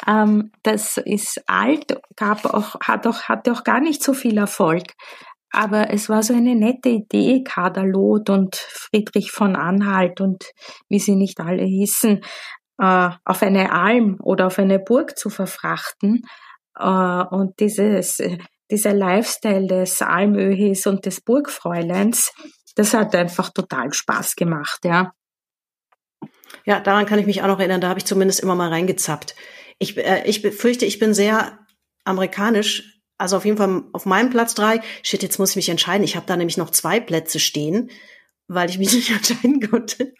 [0.06, 4.84] Ähm, das ist alt, gab auch, hat auch, hatte auch gar nicht so viel Erfolg.
[5.50, 10.44] Aber es war so eine nette Idee, Kaderloth und Friedrich von Anhalt und
[10.90, 12.20] wie sie nicht alle hießen,
[12.78, 16.22] äh, auf eine Alm oder auf eine Burg zu verfrachten.
[16.78, 18.38] Äh, und dieses, äh,
[18.70, 22.32] dieser Lifestyle des Almöhis und des Burgfräuleins,
[22.76, 25.12] das hat einfach total Spaß gemacht, ja.
[26.64, 29.34] Ja, daran kann ich mich auch noch erinnern, da habe ich zumindest immer mal reingezappt.
[29.78, 31.58] Ich, äh, ich befürchte, ich bin sehr
[32.04, 33.00] amerikanisch.
[33.16, 34.80] Also auf jeden Fall auf meinem Platz drei.
[35.02, 36.04] Shit, jetzt muss ich mich entscheiden.
[36.04, 37.90] Ich habe da nämlich noch zwei Plätze stehen,
[38.46, 40.14] weil ich mich nicht entscheiden konnte.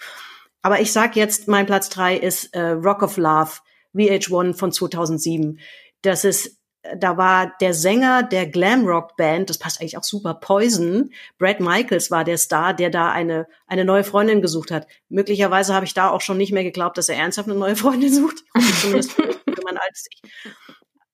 [0.69, 3.53] Aber ich sag jetzt, mein Platz drei ist äh, Rock of Love,
[3.95, 5.61] VH1 von 2007.
[6.03, 6.59] Das ist
[6.95, 11.11] da war der Sänger der Glamrock-Band, das passt eigentlich auch super, Poison.
[11.39, 14.87] Brad Michaels war der Star, der da eine, eine neue Freundin gesucht hat.
[15.09, 18.13] Möglicherweise habe ich da auch schon nicht mehr geglaubt, dass er ernsthaft eine neue Freundin
[18.15, 18.45] sucht.
[18.83, 19.23] Zumindest für
[19.65, 19.79] mein.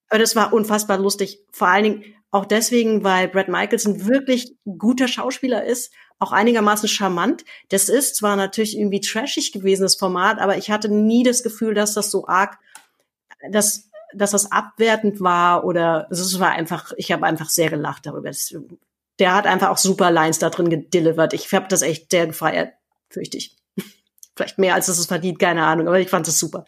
[0.09, 1.39] Aber das war unfassbar lustig.
[1.53, 2.05] Vor allen Dingen
[2.35, 7.45] auch deswegen, weil Brad Michaels ein wirklich guter Schauspieler ist, auch einigermaßen charmant.
[7.69, 11.75] Das ist zwar natürlich irgendwie trashig gewesen, das Format, aber ich hatte nie das Gefühl,
[11.75, 12.59] dass das so arg,
[13.51, 18.29] dass dass das abwertend war oder es war einfach, ich habe einfach sehr gelacht darüber.
[18.29, 18.55] Das,
[19.19, 21.33] der hat einfach auch super Lines da drin gedelivert.
[21.33, 22.75] Ich habe das echt sehr gefeiert,
[23.11, 23.57] fürchte ich.
[24.37, 26.65] Vielleicht mehr als es es verdient, keine Ahnung, aber ich fand es super.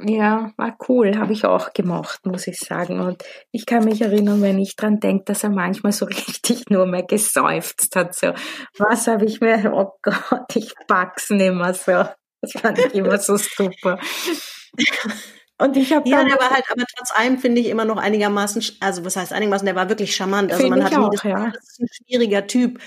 [0.00, 3.00] Ja, war cool, habe ich auch gemacht, muss ich sagen.
[3.00, 6.86] Und ich kann mich erinnern, wenn ich dran denke, dass er manchmal so richtig nur
[6.86, 8.14] mehr gesäuft hat.
[8.14, 8.32] So,
[8.78, 12.04] was habe ich mir, oh Gott, ich pack's nimmer so.
[12.40, 13.98] Das fand ich immer so super.
[15.60, 18.62] Und ich habe ja, der war halt, aber trotz allem finde ich immer noch einigermaßen,
[18.78, 20.52] also was heißt einigermaßen, der war wirklich charmant.
[20.52, 21.50] Also man hat nie das, ja.
[21.50, 22.78] das ist ein schwieriger Typ,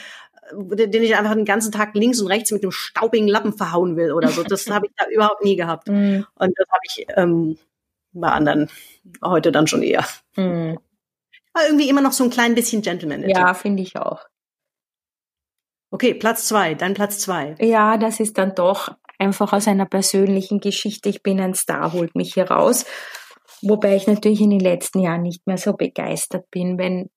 [0.53, 4.11] den ich einfach den ganzen Tag links und rechts mit einem staubigen Lappen verhauen will
[4.11, 4.43] oder so.
[4.43, 5.87] Das habe ich da überhaupt nie gehabt.
[5.87, 6.21] Mm.
[6.35, 7.57] Und das habe ich ähm,
[8.13, 8.69] bei anderen
[9.23, 10.05] heute dann schon eher.
[10.35, 10.75] Mm.
[11.53, 13.27] Aber irgendwie immer noch so ein klein bisschen Gentleman.
[13.27, 14.21] Ja, finde ich auch.
[15.91, 17.55] Okay, Platz zwei, dein Platz zwei.
[17.59, 22.15] Ja, das ist dann doch einfach aus einer persönlichen Geschichte, ich bin ein Star, holt
[22.15, 22.85] mich hier raus.
[23.61, 27.09] Wobei ich natürlich in den letzten Jahren nicht mehr so begeistert bin, wenn,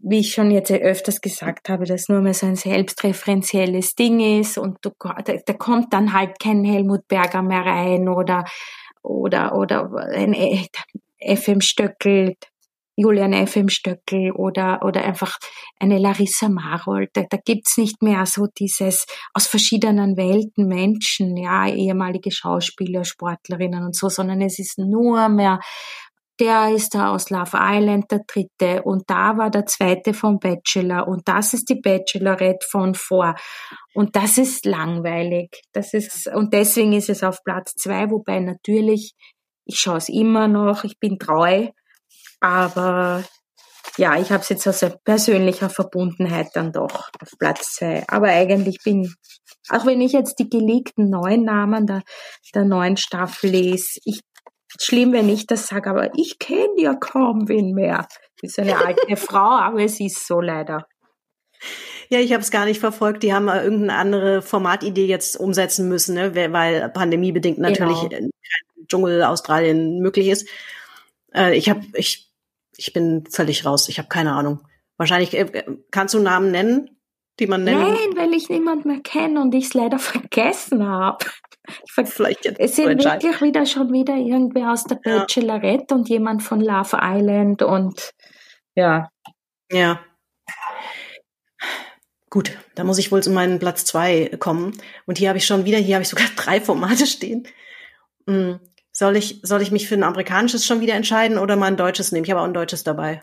[0.00, 4.56] wie ich schon jetzt öfters gesagt habe, das nur mehr so ein selbstreferenzielles Ding ist
[4.58, 8.44] und du, da, da kommt dann halt kein Helmut Berger mehr rein oder,
[9.02, 10.34] oder, oder ein
[11.20, 12.36] FM Stöckel,
[13.00, 13.54] Julian F.
[13.54, 15.38] im Stöckel oder, oder einfach
[15.78, 17.10] eine Larissa Marold.
[17.12, 23.84] Da, da gibt's nicht mehr so dieses aus verschiedenen Welten Menschen, ja, ehemalige Schauspieler, Sportlerinnen
[23.84, 25.60] und so, sondern es ist nur mehr
[26.40, 31.08] der ist da aus Love Island der dritte und da war der zweite vom Bachelor
[31.08, 33.34] und das ist die Bachelorette von vor
[33.94, 35.62] und das ist langweilig.
[35.72, 39.14] Das ist und deswegen ist es auf Platz zwei, wobei natürlich
[39.64, 41.68] ich schaue es immer noch, ich bin treu,
[42.40, 43.24] aber
[43.98, 48.04] ja, ich habe es jetzt aus persönlicher Verbundenheit dann doch auf Platz zwei.
[48.08, 49.12] Aber eigentlich bin,
[49.70, 52.02] auch wenn ich jetzt die geleakten neuen Namen der,
[52.54, 54.20] der neuen Staffel lese, ich,
[54.80, 58.06] schlimm, wenn ich das sage, aber ich kenne ja kaum wen mehr.
[58.40, 60.86] Bin so eine alte Frau, aber es ist so leider.
[62.08, 63.22] Ja, ich habe es gar nicht verfolgt.
[63.22, 66.34] Die haben irgendeine andere Formatidee jetzt umsetzen müssen, ne?
[66.52, 68.10] weil pandemiebedingt natürlich genau.
[68.10, 68.30] kein
[68.86, 70.48] Dschungel Australien möglich ist.
[71.34, 72.28] Äh, ich habe, ich
[72.78, 73.88] ich bin völlig raus.
[73.88, 74.60] Ich habe keine Ahnung.
[74.96, 76.96] Wahrscheinlich äh, kannst du Namen nennen,
[77.38, 77.80] die man nennt.
[77.80, 81.26] Nein, weil ich niemand mehr kenne und ich es leider vergessen habe.
[81.86, 85.96] Vielleicht jetzt es sind wirklich wieder schon wieder irgendwer aus der Bachelorette ja.
[85.96, 88.14] und jemand von Love Island und
[88.74, 89.10] ja.
[89.70, 90.00] Ja.
[92.30, 94.72] Gut, da muss ich wohl zu meinem Platz zwei kommen.
[95.06, 97.46] Und hier habe ich schon wieder, hier habe ich sogar drei Formate stehen.
[98.26, 98.60] Hm.
[98.92, 102.12] Soll ich, soll ich mich für ein amerikanisches schon wieder entscheiden oder mal ein deutsches
[102.12, 102.24] nehmen?
[102.24, 103.22] Ich habe auch ein deutsches dabei.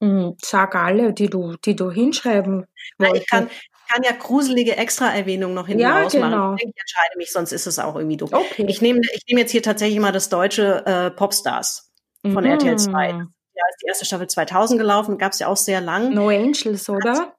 [0.00, 2.66] Mhm, sag alle, die du, die du hinschreiben
[2.98, 3.22] wolltest.
[3.22, 3.50] Ich kann,
[3.90, 6.30] kann ja gruselige Extra-Erwähnungen noch hinten ja, rausmachen.
[6.30, 6.54] Genau.
[6.54, 8.32] Ich, ich entscheide mich, sonst ist es auch irgendwie doof.
[8.32, 8.66] Okay.
[8.68, 12.50] Ich nehme ich nehme jetzt hier tatsächlich mal das deutsche äh, Popstars von mhm.
[12.50, 13.08] RTL 2.
[13.08, 16.14] Ja, ist die erste Staffel 2000 gelaufen, gab es ja auch sehr lang.
[16.14, 17.34] No Angels, oder?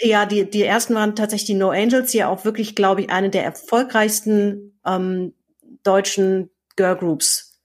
[0.00, 3.10] Ja, die, die ersten waren tatsächlich die No Angels, die ja auch wirklich, glaube ich,
[3.10, 5.34] eine der erfolgreichsten ähm,
[5.82, 7.60] deutschen Girlgroups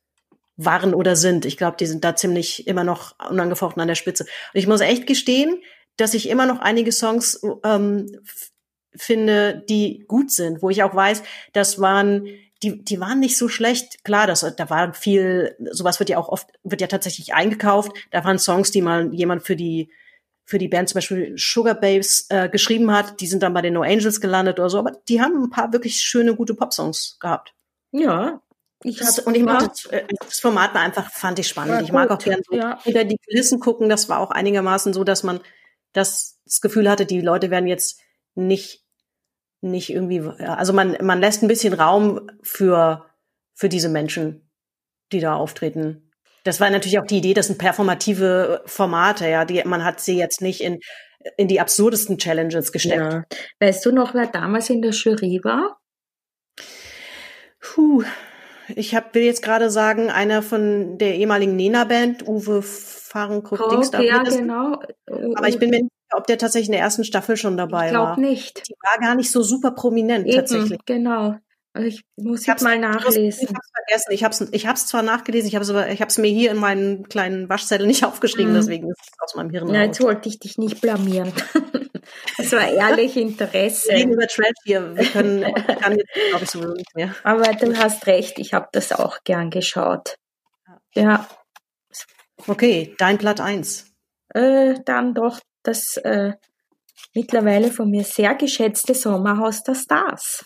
[0.58, 1.46] waren oder sind.
[1.46, 4.24] Ich glaube, die sind da ziemlich immer noch unangefochten an der Spitze.
[4.24, 5.62] Und ich muss echt gestehen,
[5.98, 8.20] dass ich immer noch einige Songs ähm,
[8.96, 11.24] finde, die gut sind, wo ich auch weiß,
[11.54, 12.28] das waren
[12.64, 14.04] die, die waren nicht so schlecht.
[14.06, 17.91] Klar, das, da war viel, sowas wird ja auch oft, wird ja tatsächlich eingekauft.
[18.12, 19.91] Da waren Songs, die mal jemand für die,
[20.46, 23.20] für die Band zum Beispiel Sugar Babes äh, geschrieben hat.
[23.20, 24.80] Die sind dann bei den No Angels gelandet oder so.
[24.80, 27.54] Aber die haben ein paar wirklich schöne, gute Popsongs gehabt.
[27.91, 28.41] Ja,
[28.84, 31.82] ich das, und ich mag das, äh, das Format war einfach, fand ich spannend.
[31.82, 32.80] ich mag auch gerne so ja.
[32.86, 33.89] wieder die Kulissen gucken.
[33.89, 35.41] Das war auch einigermaßen so, dass man
[35.94, 38.02] das, das Gefühl hatte, die Leute werden jetzt
[38.36, 38.84] nicht,
[39.62, 43.06] nicht irgendwie, also man, man lässt ein bisschen Raum für,
[43.54, 44.50] für diese Menschen,
[45.12, 46.12] die da auftreten.
[46.44, 50.18] Das war natürlich auch die Idee, das sind performative Formate, ja, die, man hat sie
[50.18, 50.80] jetzt nicht in,
[51.38, 53.14] in die absurdesten Challenges gesteckt.
[53.14, 53.24] Ja.
[53.60, 55.80] Weißt du noch, wer damals in der Jury war?
[57.62, 58.04] Puh,
[58.76, 64.01] ich hab, will jetzt gerade sagen, einer von der ehemaligen Nena-Band, Uwe Fahrenkrug, Dings da.
[64.01, 64.80] ja, genau.
[65.36, 67.88] Aber ich bin mir nicht sicher, ob der tatsächlich in der ersten Staffel schon dabei
[67.88, 68.15] ich war.
[68.15, 68.67] glaube nicht.
[68.67, 70.74] Die war gar nicht so super prominent tatsächlich.
[70.74, 71.36] Eben, genau.
[71.76, 73.47] Also ich muss Ich jetzt mal Ich nachlesen.
[73.49, 74.11] hab's vergessen.
[74.11, 77.49] Ich hab's, ich hab's zwar nachgelesen, ich aber, ich hab's mir hier in meinen kleinen
[77.49, 78.57] Waschzettel nicht aufgeschrieben, Mhm.
[78.57, 79.76] deswegen ist es aus meinem Hirn raus.
[79.78, 81.34] jetzt wollte ich dich nicht blamieren.
[82.38, 84.03] Das war ehrlich Wir reden Interesse.
[84.03, 84.93] über Trash hier.
[84.95, 87.15] Wir können, ich kann jetzt, glaube ich, sowieso nicht mehr.
[87.24, 90.17] Aber du hast recht, ich habe das auch gern geschaut.
[90.93, 91.28] Ja,
[92.45, 93.86] Okay, dein Blatt eins.
[94.34, 96.34] äh, dann doch das äh,
[97.13, 100.43] mittlerweile von mir sehr geschätzte Sommerhaus der Stars.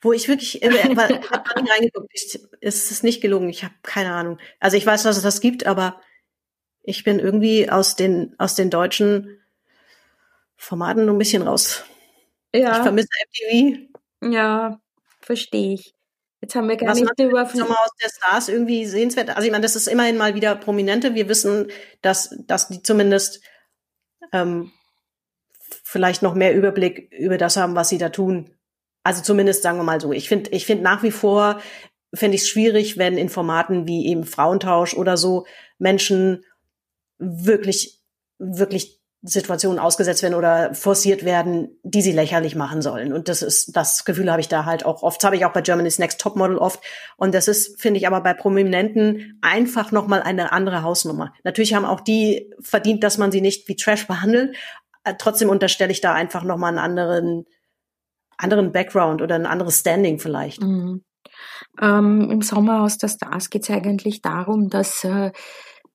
[0.00, 2.10] Wo ich wirklich, ich nie reingeguckt.
[2.12, 3.48] Ich, es ist nicht gelungen.
[3.48, 4.38] Ich habe keine Ahnung.
[4.60, 6.00] Also ich weiß, dass es das gibt, aber
[6.82, 9.40] ich bin irgendwie aus den, aus den deutschen
[10.56, 11.84] Formaten nur ein bisschen raus.
[12.52, 14.32] Ich Ja, vermisse MTV.
[14.32, 14.80] ja,
[15.20, 15.94] verstehe ich.
[16.40, 19.30] Jetzt haben wir gar Was nicht über Sommerhaus der Stars irgendwie sehenswert.
[19.30, 21.14] Also ich meine, das ist immerhin mal wieder Prominente.
[21.14, 21.68] Wir wissen,
[22.00, 23.40] dass, dass die zumindest
[24.32, 24.70] ähm,
[25.82, 28.54] vielleicht noch mehr Überblick über das haben, was sie da tun.
[29.02, 30.12] Also zumindest sagen wir mal so.
[30.12, 31.60] Ich finde, ich finde nach wie vor
[32.14, 35.46] finde ich es schwierig, wenn in Formaten wie eben Frauentausch oder so
[35.78, 36.44] Menschen
[37.18, 38.00] wirklich,
[38.38, 43.12] wirklich Situationen ausgesetzt werden oder forciert werden, die sie lächerlich machen sollen.
[43.12, 45.20] Und das ist, das Gefühl habe ich da halt auch oft.
[45.20, 46.80] Das habe ich auch bei Germany's Next Topmodel oft.
[47.16, 51.34] Und das ist, finde ich, aber bei Prominenten einfach nochmal eine andere Hausnummer.
[51.42, 54.56] Natürlich haben auch die verdient, dass man sie nicht wie Trash behandelt.
[55.02, 57.44] Äh, Trotzdem unterstelle ich da einfach nochmal einen anderen,
[58.38, 60.62] anderen Background oder ein anderes Standing vielleicht.
[60.62, 61.04] Mhm.
[61.80, 65.30] Ähm, Im Sommerhaus der Stars geht es eigentlich darum, dass äh,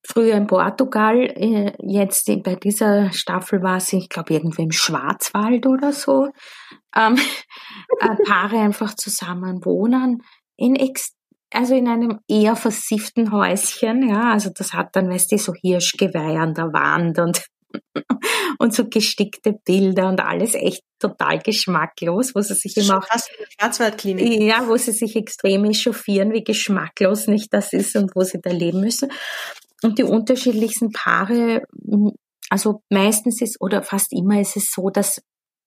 [0.05, 4.71] früher in Portugal, äh, jetzt in- bei dieser Staffel war sie, ich glaube, irgendwo im
[4.71, 6.29] Schwarzwald oder so,
[6.95, 7.15] ähm,
[7.99, 10.21] äh, Paare einfach zusammen wohnen
[10.57, 11.13] in ex
[11.55, 16.39] also in einem eher versifften Häuschen, ja, also das hat dann, weißt du, so Hirschgeweih
[16.39, 17.45] an der Wand und
[18.59, 23.07] und so gestickte Bilder und alles echt total geschmacklos, wo sie sich immer auch
[23.59, 24.41] Schwarzwaldklinik.
[24.41, 28.51] ja, wo sie sich extrem echauffieren, wie geschmacklos nicht das ist und wo sie da
[28.51, 29.11] leben müssen.
[29.81, 31.63] Und die unterschiedlichsten Paare,
[32.49, 35.21] also meistens ist oder fast immer ist es so, dass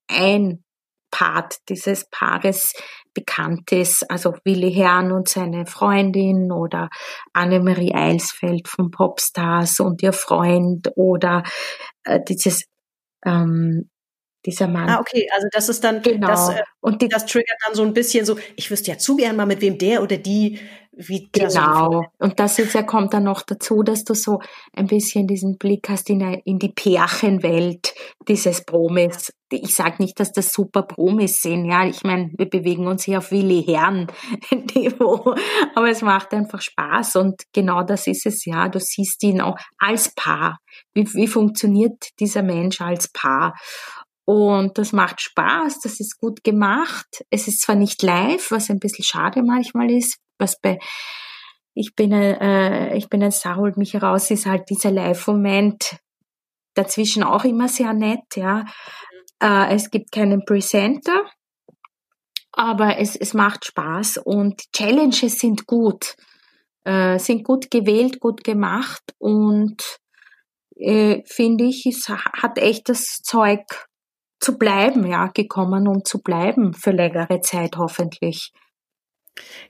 [0.09, 0.65] ein
[1.11, 2.73] Part dieses Paares
[3.15, 6.89] bekannt ist, also Willi Herrn und seine Freundin oder
[7.33, 11.43] Annemarie Eilsfeld von Popstars und ihr Freund oder
[12.05, 12.65] äh, dieses
[13.25, 13.89] ähm,
[14.47, 14.89] dieser Mann.
[14.89, 16.29] Ah, okay, also das ist dann, Genau.
[16.29, 19.17] das, äh, und die das triggert dann so ein bisschen so, ich wüsste ja zu
[19.17, 20.59] gern mal, mit wem der oder die,
[20.99, 22.05] wie Genau.
[22.19, 24.41] Und das jetzt ja kommt dann noch dazu, dass du so
[24.73, 27.93] ein bisschen diesen Blick hast in, in die Pärchenwelt
[28.27, 29.31] dieses Promis.
[29.51, 31.67] Ich sage nicht, dass das super Promis sind.
[31.67, 34.07] Ja, ich meine, wir bewegen uns hier auf Willi Herrn
[34.75, 35.35] Niveau,
[35.75, 38.69] aber es macht einfach Spaß und genau das ist es ja.
[38.71, 40.59] Du siehst ihn auch als Paar.
[40.95, 43.55] Wie, wie funktioniert dieser Mensch als Paar?
[44.27, 47.25] Und das macht Spaß, das ist gut gemacht.
[47.31, 50.79] Es ist zwar nicht live, was ein bisschen schade manchmal ist, was bei
[51.75, 55.99] ich bin ein, äh, ich bin ein Star, holt mich heraus, ist halt dieser Live-Moment
[56.75, 58.65] dazwischen auch immer sehr nett, ja.
[59.41, 61.31] Äh, es gibt keinen Presenter,
[62.51, 66.17] aber es, es macht Spaß und die Challenges sind gut,
[66.85, 69.83] äh, sind gut gewählt, gut gemacht und
[70.77, 73.61] äh, finde ich, es hat echt das Zeug
[74.47, 78.53] zu bleiben, ja, gekommen und zu bleiben für längere Zeit hoffentlich.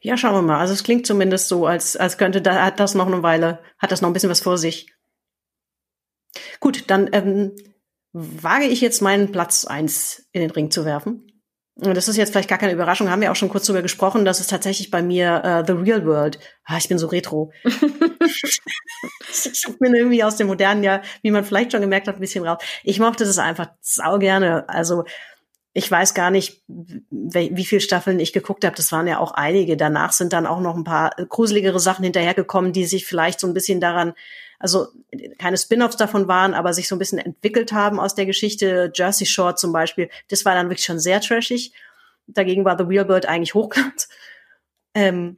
[0.02, 0.60] Ja, schauen wir mal.
[0.60, 3.90] Also es klingt zumindest so, als, als könnte da hat das noch eine Weile, hat
[3.90, 4.92] das noch ein bisschen was vor sich.
[6.60, 7.56] Gut, dann ähm,
[8.12, 11.35] wage ich jetzt meinen Platz eins in den Ring zu werfen.
[11.78, 14.40] Das ist jetzt vielleicht gar keine Überraschung, haben wir auch schon kurz drüber gesprochen, das
[14.40, 16.38] ist tatsächlich bei mir äh, The Real World.
[16.64, 17.52] Ah, ich bin so retro.
[17.64, 18.62] ich
[19.78, 22.62] bin irgendwie aus dem modernen Jahr, wie man vielleicht schon gemerkt hat, ein bisschen raus.
[22.82, 24.66] Ich mochte das einfach sau gerne.
[24.70, 25.04] Also
[25.74, 28.74] ich weiß gar nicht, wie, wie viele Staffeln ich geguckt habe.
[28.74, 29.76] Das waren ja auch einige.
[29.76, 33.52] Danach sind dann auch noch ein paar gruseligere Sachen hinterhergekommen, die sich vielleicht so ein
[33.52, 34.14] bisschen daran,
[34.58, 34.88] also
[35.38, 38.90] keine Spin-offs davon waren, aber sich so ein bisschen entwickelt haben aus der Geschichte.
[38.94, 41.72] Jersey Shore zum Beispiel, das war dann wirklich schon sehr trashig.
[42.26, 44.08] Dagegen war The Real World eigentlich hochglanz.
[44.98, 45.36] Ähm,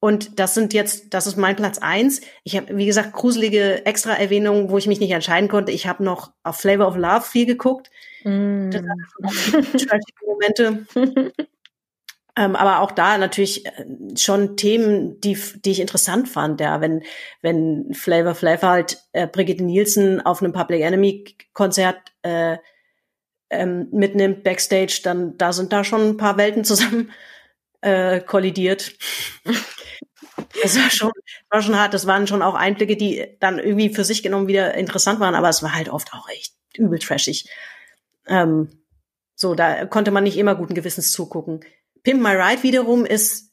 [0.00, 2.22] und das sind jetzt, das ist mein Platz eins.
[2.42, 5.70] Ich habe, wie gesagt, gruselige Extra-Erwähnungen, wo ich mich nicht entscheiden konnte.
[5.72, 7.90] Ich habe noch auf Flavor of Love viel geguckt.
[8.24, 8.82] Das hat
[9.72, 10.86] trashige Momente.
[12.34, 13.84] Ähm, aber auch da natürlich äh,
[14.16, 17.02] schon Themen, die, die ich interessant fand, ja, wenn,
[17.42, 22.56] wenn Flavor Flav halt äh, Brigitte Nielsen auf einem Public Enemy Konzert äh,
[23.50, 27.12] ähm, mitnimmt, Backstage, dann da sind da schon ein paar Welten zusammen
[27.80, 28.94] äh, kollidiert.
[30.62, 31.12] Das war schon,
[31.50, 31.94] war schon hart.
[31.94, 35.48] Das waren schon auch Einblicke, die dann irgendwie für sich genommen wieder interessant waren, aber
[35.48, 37.48] es war halt oft auch echt übel trashig.
[38.26, 38.68] Ähm,
[39.34, 41.64] so, da konnte man nicht immer guten Gewissens zugucken.
[42.04, 43.50] Pimp My Ride wiederum ist,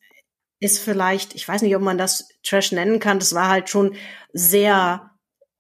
[0.60, 3.20] ist vielleicht, ich weiß nicht, ob man das Trash nennen kann.
[3.20, 3.96] Das war halt schon
[4.34, 5.12] sehr,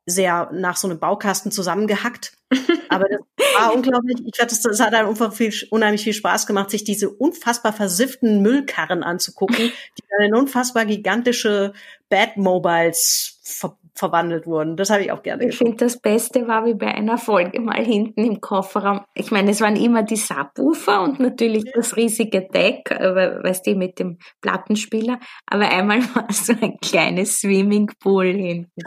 [0.06, 2.34] sehr nach so einem Baukasten zusammengehackt.
[2.90, 3.20] Aber das
[3.56, 4.18] war unglaublich.
[4.26, 8.42] Ich glaube, das, das hat einem viel, unheimlich viel Spaß gemacht, sich diese unfassbar versifften
[8.42, 9.58] Müllkarren anzugucken,
[9.98, 11.74] die dann in unfassbar gigantische
[12.10, 14.78] Batmobiles ver verwandelt wurden.
[14.78, 17.84] Das habe ich auch gerne Ich finde, das Beste war wie bei einer Folge mal
[17.84, 19.02] hinten im Kofferraum.
[19.14, 24.00] Ich meine, es waren immer die Subwoofer und natürlich das riesige Deck, weißt du, mit
[24.00, 25.20] dem Plattenspieler.
[25.46, 28.82] Aber einmal war so ein kleines Swimmingpool hinten.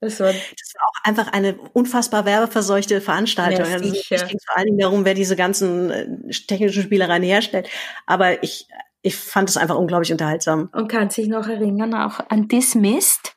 [0.00, 3.66] Das war, das war auch einfach eine unfassbar werbeverseuchte Veranstaltung.
[3.66, 7.68] Ja, also es ging vor allen Dingen darum, wer diese ganzen äh, technischen Spielereien herstellt.
[8.06, 8.66] Aber ich,
[9.02, 10.70] ich fand es einfach unglaublich unterhaltsam.
[10.72, 13.34] Und kann sich noch erinnern auch an Dismissed?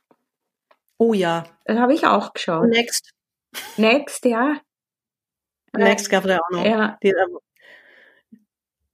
[1.03, 1.43] Oh ja.
[1.65, 2.69] Das habe ich auch geschaut.
[2.69, 3.11] Next.
[3.75, 4.61] Next, ja.
[5.75, 6.63] Next gab es ja auch noch.
[6.65, 6.97] Ja.
[7.01, 7.37] Ähm,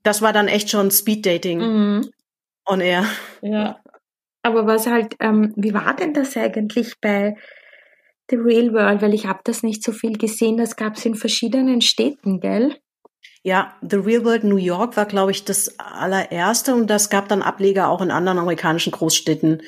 [0.01, 2.09] das war dann echt schon Speed-Dating Mhm.
[2.65, 3.05] on air.
[3.41, 3.79] Ja.
[4.41, 7.35] Aber was halt, ähm, wie war denn das eigentlich bei
[8.31, 9.03] The Real World?
[9.03, 10.57] Weil ich habe das nicht so viel gesehen.
[10.57, 12.75] Das gab es in verschiedenen Städten, gell?
[13.43, 17.43] Ja, The Real World New York war, glaube ich, das allererste und das gab dann
[17.43, 19.61] Ableger auch in anderen amerikanischen Großstädten.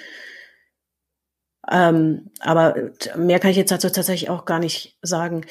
[1.69, 2.75] Ähm, aber
[3.15, 5.45] mehr kann ich jetzt dazu tatsächlich auch gar nicht sagen.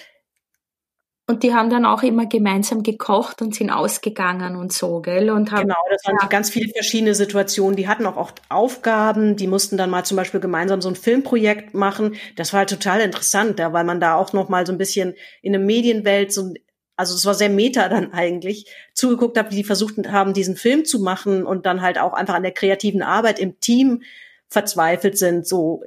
[1.30, 5.30] Und die haben dann auch immer gemeinsam gekocht und sind ausgegangen und so, gell?
[5.30, 6.26] Und haben, genau, das waren ja.
[6.26, 7.76] ganz viele verschiedene Situationen.
[7.76, 11.72] Die hatten auch oft Aufgaben, die mussten dann mal zum Beispiel gemeinsam so ein Filmprojekt
[11.72, 12.16] machen.
[12.34, 15.14] Das war halt total interessant, ja, weil man da auch noch mal so ein bisschen
[15.40, 16.52] in der Medienwelt so
[16.96, 20.84] also es war sehr meta dann eigentlich, zugeguckt habe, wie die versucht haben, diesen Film
[20.84, 24.02] zu machen und dann halt auch einfach an der kreativen Arbeit im Team
[24.48, 25.46] verzweifelt sind.
[25.46, 25.82] So,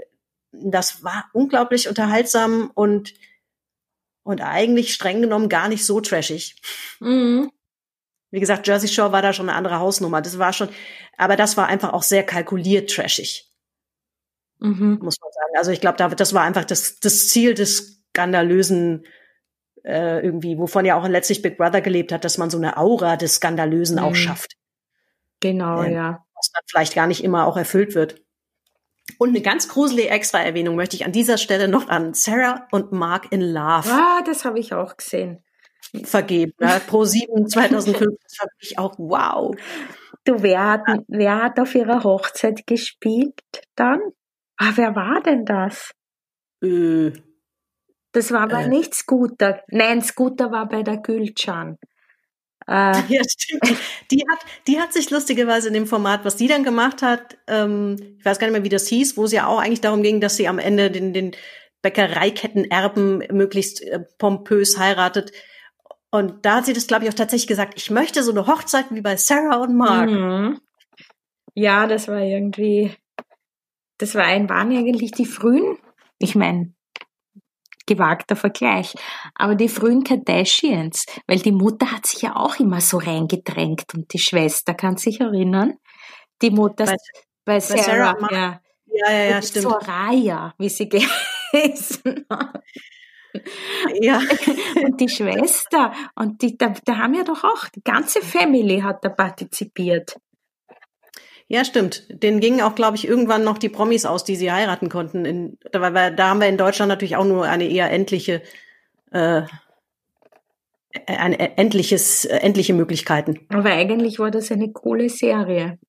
[0.54, 3.14] das war unglaublich unterhaltsam und
[4.24, 6.62] und eigentlich streng genommen gar nicht so trashig.
[7.02, 7.52] Mhm.
[8.32, 10.22] Wie gesagt, Jersey Shore war da schon eine andere Hausnummer.
[10.22, 10.70] Das war schon,
[11.18, 13.52] aber das war einfach auch sehr kalkuliert trashig.
[14.60, 15.00] Mhm.
[15.02, 15.58] Muss man sagen.
[15.58, 19.06] Also ich glaube, das war einfach das, das Ziel des skandalösen
[19.84, 23.18] äh, irgendwie, wovon ja auch letztlich Big Brother gelebt hat, dass man so eine Aura
[23.18, 24.04] des Skandalösen mhm.
[24.04, 24.54] auch schafft.
[25.42, 26.26] Genau, äh, ja.
[26.36, 28.22] Was dann vielleicht gar nicht immer auch erfüllt wird.
[29.18, 33.32] Und eine ganz gruselige Extra-Erwähnung möchte ich an dieser Stelle noch an Sarah und Mark
[33.32, 33.90] in Love.
[33.90, 35.44] Ah, das habe ich auch gesehen.
[36.04, 36.54] Vergeben.
[36.60, 39.54] Ja, Pro 7 2005, das fand ich auch wow.
[40.26, 43.40] Du, wer hat, wer hat auf ihrer Hochzeit gespielt
[43.76, 44.00] dann?
[44.58, 45.92] Ah, wer war denn das?
[46.64, 47.12] Äh,
[48.14, 48.68] das war aber Äh.
[48.70, 49.62] nicht Scooter.
[49.68, 51.78] Nein, Scooter war bei der Gülcan.
[52.68, 53.78] Äh, ja, stimmt.
[54.12, 58.18] Die hat, die hat sich lustigerweise in dem Format, was die dann gemacht hat, ähm,
[58.20, 60.22] ich weiß gar nicht mehr, wie das hieß, wo es ja auch eigentlich darum ging,
[60.22, 61.32] dass sie am Ende den, den
[61.82, 65.32] Bäckereikettenerben möglichst äh, pompös heiratet.
[66.12, 68.86] Und da hat sie das, glaube ich, auch tatsächlich gesagt, ich möchte so eine Hochzeit
[68.92, 70.10] wie bei Sarah und Mark.
[70.10, 70.60] mhm.
[71.56, 72.96] Ja, das war irgendwie,
[74.00, 75.78] das war ein, waren eigentlich die frühen,
[76.18, 76.74] ich meine,
[77.86, 78.94] gewagter Vergleich,
[79.36, 84.14] aber die frühen Kardashians, weil die Mutter hat sich ja auch immer so reingedrängt und
[84.14, 85.74] die Schwester, kann sich erinnern?
[86.42, 86.96] Die Mutter Bei-
[87.46, 88.60] bei, Sarah Sarah, Mar- ja.
[88.96, 89.64] Ja, ja, ja, stimmt.
[89.64, 90.88] Soraya, wie sie
[91.54, 92.62] geheißen hat.
[94.00, 94.20] Ja.
[94.86, 99.04] Und die Schwester, und die, da, da haben ja doch auch, die ganze Family hat
[99.04, 100.18] da partizipiert.
[101.48, 102.06] Ja, stimmt.
[102.10, 105.26] Den gingen auch, glaube ich, irgendwann noch die Promis aus, die sie heiraten konnten.
[105.26, 108.42] In, da, da haben wir in Deutschland natürlich auch nur eine eher endliche,
[109.12, 109.44] äh,
[111.08, 113.46] ein endliches, äh, endliche Möglichkeiten.
[113.50, 115.80] Aber eigentlich war das eine coole Serie.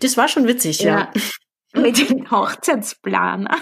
[0.00, 1.10] Das war schon witzig, ja.
[1.74, 3.56] Mit dem Hochzeitsplaner.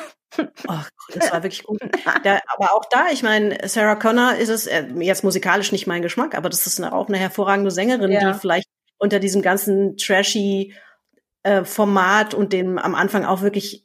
[0.68, 1.80] Ach, das war wirklich gut.
[2.22, 6.02] Da, aber auch da, ich meine, Sarah Connor ist es äh, jetzt musikalisch nicht mein
[6.02, 8.32] Geschmack, aber das ist eine, auch eine hervorragende Sängerin, Ja.
[8.32, 8.68] die vielleicht
[9.00, 10.74] unter diesem ganzen trashy
[11.42, 13.84] äh, Format und dem am Anfang auch wirklich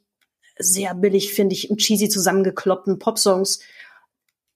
[0.58, 3.60] sehr billig, finde ich, und cheesy zusammengekloppten Popsongs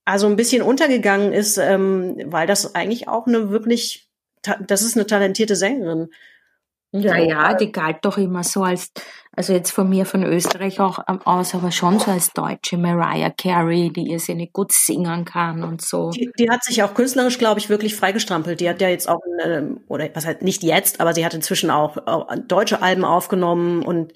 [0.04, 4.10] also ein bisschen untergegangen ist, ähm, weil das eigentlich auch eine wirklich,
[4.42, 6.10] das ist eine talentierte Sängerin.
[6.92, 8.90] Ja, ja, die galt doch immer so als,
[9.40, 13.30] also jetzt von mir von Österreich auch ähm, aus, aber schon so als deutsche Mariah
[13.30, 16.10] Carey, die irrsinnig gut singen kann und so.
[16.10, 18.60] Die, die hat sich auch künstlerisch, glaube ich, wirklich freigestrampelt.
[18.60, 21.70] Die hat ja jetzt auch, ähm, oder was halt nicht jetzt, aber sie hat inzwischen
[21.70, 24.12] auch, auch deutsche Alben aufgenommen und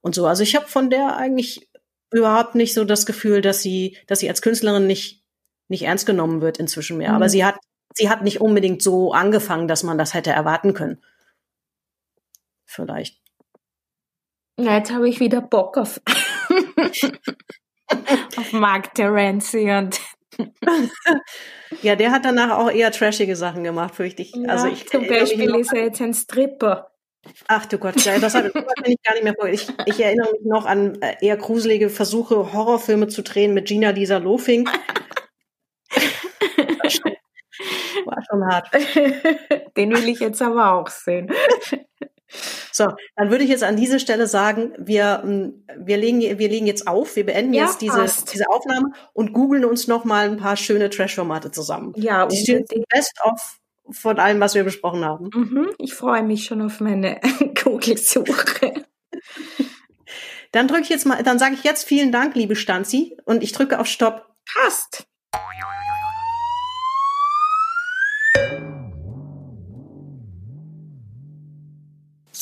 [0.00, 0.26] und so.
[0.26, 1.68] Also ich habe von der eigentlich
[2.10, 5.22] überhaupt nicht so das Gefühl, dass sie, dass sie als Künstlerin nicht
[5.68, 7.10] nicht ernst genommen wird inzwischen mehr.
[7.10, 7.16] Mhm.
[7.16, 7.56] Aber sie hat
[7.92, 11.02] sie hat nicht unbedingt so angefangen, dass man das hätte erwarten können.
[12.64, 13.21] vielleicht.
[14.56, 16.00] Na, jetzt habe ich wieder Bock auf,
[18.36, 20.00] auf Mark Terenzi und
[21.82, 24.34] Ja, der hat danach auch eher trashige Sachen gemacht, fürchte ich.
[24.34, 26.88] ja, also ich zum mich Beispiel ist er jetzt ein Stripper.
[27.46, 29.48] Ach du Gott, das habe ich gar nicht mehr vor.
[29.48, 33.90] Ich, ich erinnere mich noch an äh, eher gruselige Versuche, Horrorfilme zu drehen mit Gina
[33.90, 34.68] Lisa Lofing.
[36.56, 37.12] War schon,
[38.06, 38.68] war schon hart.
[39.76, 41.30] Den will ich jetzt aber auch sehen.
[42.72, 46.66] So, dann würde ich jetzt an dieser Stelle sagen, wir, ähm, wir, legen, wir legen
[46.66, 48.32] jetzt auf, wir beenden Ja, jetzt diese, passt.
[48.32, 51.92] diese Aufnahme und googeln uns noch mal ein paar schöne Trash-Formate zusammen.
[51.96, 52.88] Ja, Die stehen unbedingt.
[52.88, 53.58] Best-of
[53.90, 55.28] von allem, was wir besprochen haben.
[55.34, 57.20] Mhm, ich freue mich schon auf meine
[57.62, 58.84] Google-Suche.
[60.52, 63.52] Dann drücke ich jetzt mal, dann sage ich jetzt vielen Dank, liebe Stanzi, und ich
[63.52, 64.26] drücke auf Stopp.
[64.62, 65.04] Passt.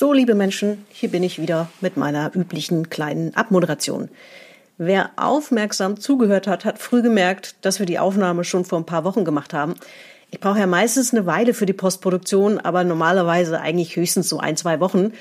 [0.00, 4.08] So, liebe Menschen, hier bin ich wieder mit meiner üblichen kleinen Abmoderation.
[4.78, 9.04] Wer aufmerksam zugehört hat, hat früh gemerkt, dass wir die Aufnahme schon vor ein paar
[9.04, 9.74] Wochen gemacht haben.
[10.30, 14.56] Ich brauche ja meistens eine Weile für die Postproduktion, aber normalerweise eigentlich höchstens so ein,
[14.56, 15.12] zwei Wochen.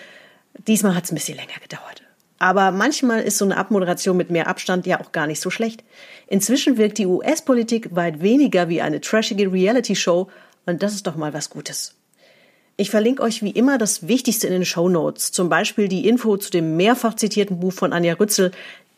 [0.66, 2.04] Diesmal hat es ein bisschen länger gedauert.
[2.38, 5.84] Aber manchmal ist so eine Abmoderation mit mehr Abstand ja auch gar nicht so schlecht.
[6.28, 10.30] Inzwischen wirkt die US-Politik weit weniger wie eine trashige Reality-Show
[10.66, 11.99] und das ist doch mal was Gutes.
[12.80, 16.38] Ich verlinke euch wie immer das Wichtigste in den Show Notes, zum Beispiel die Info
[16.38, 18.52] zu dem mehrfach zitierten Buch von Anja Rützel.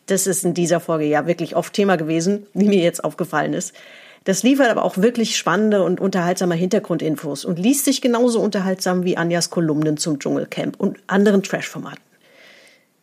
[0.06, 3.74] Das ist in dieser Folge ja wirklich oft Thema gewesen, wie mir jetzt aufgefallen ist.
[4.22, 9.16] Das liefert aber auch wirklich spannende und unterhaltsame Hintergrundinfos und liest sich genauso unterhaltsam wie
[9.16, 12.04] Anjas Kolumnen zum Dschungelcamp und anderen Trash-Formaten.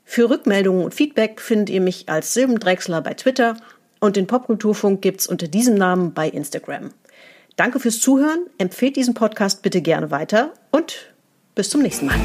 [0.05, 3.57] Für Rückmeldungen und Feedback findet ihr mich als Silbendrechsler bei Twitter
[3.99, 6.91] und den Popkulturfunk gibt's unter diesem Namen bei Instagram.
[7.59, 11.13] Danke fürs Zuhören, empfehlt diesen Podcast bitte gerne weiter und
[11.55, 12.15] bis zum nächsten Mal.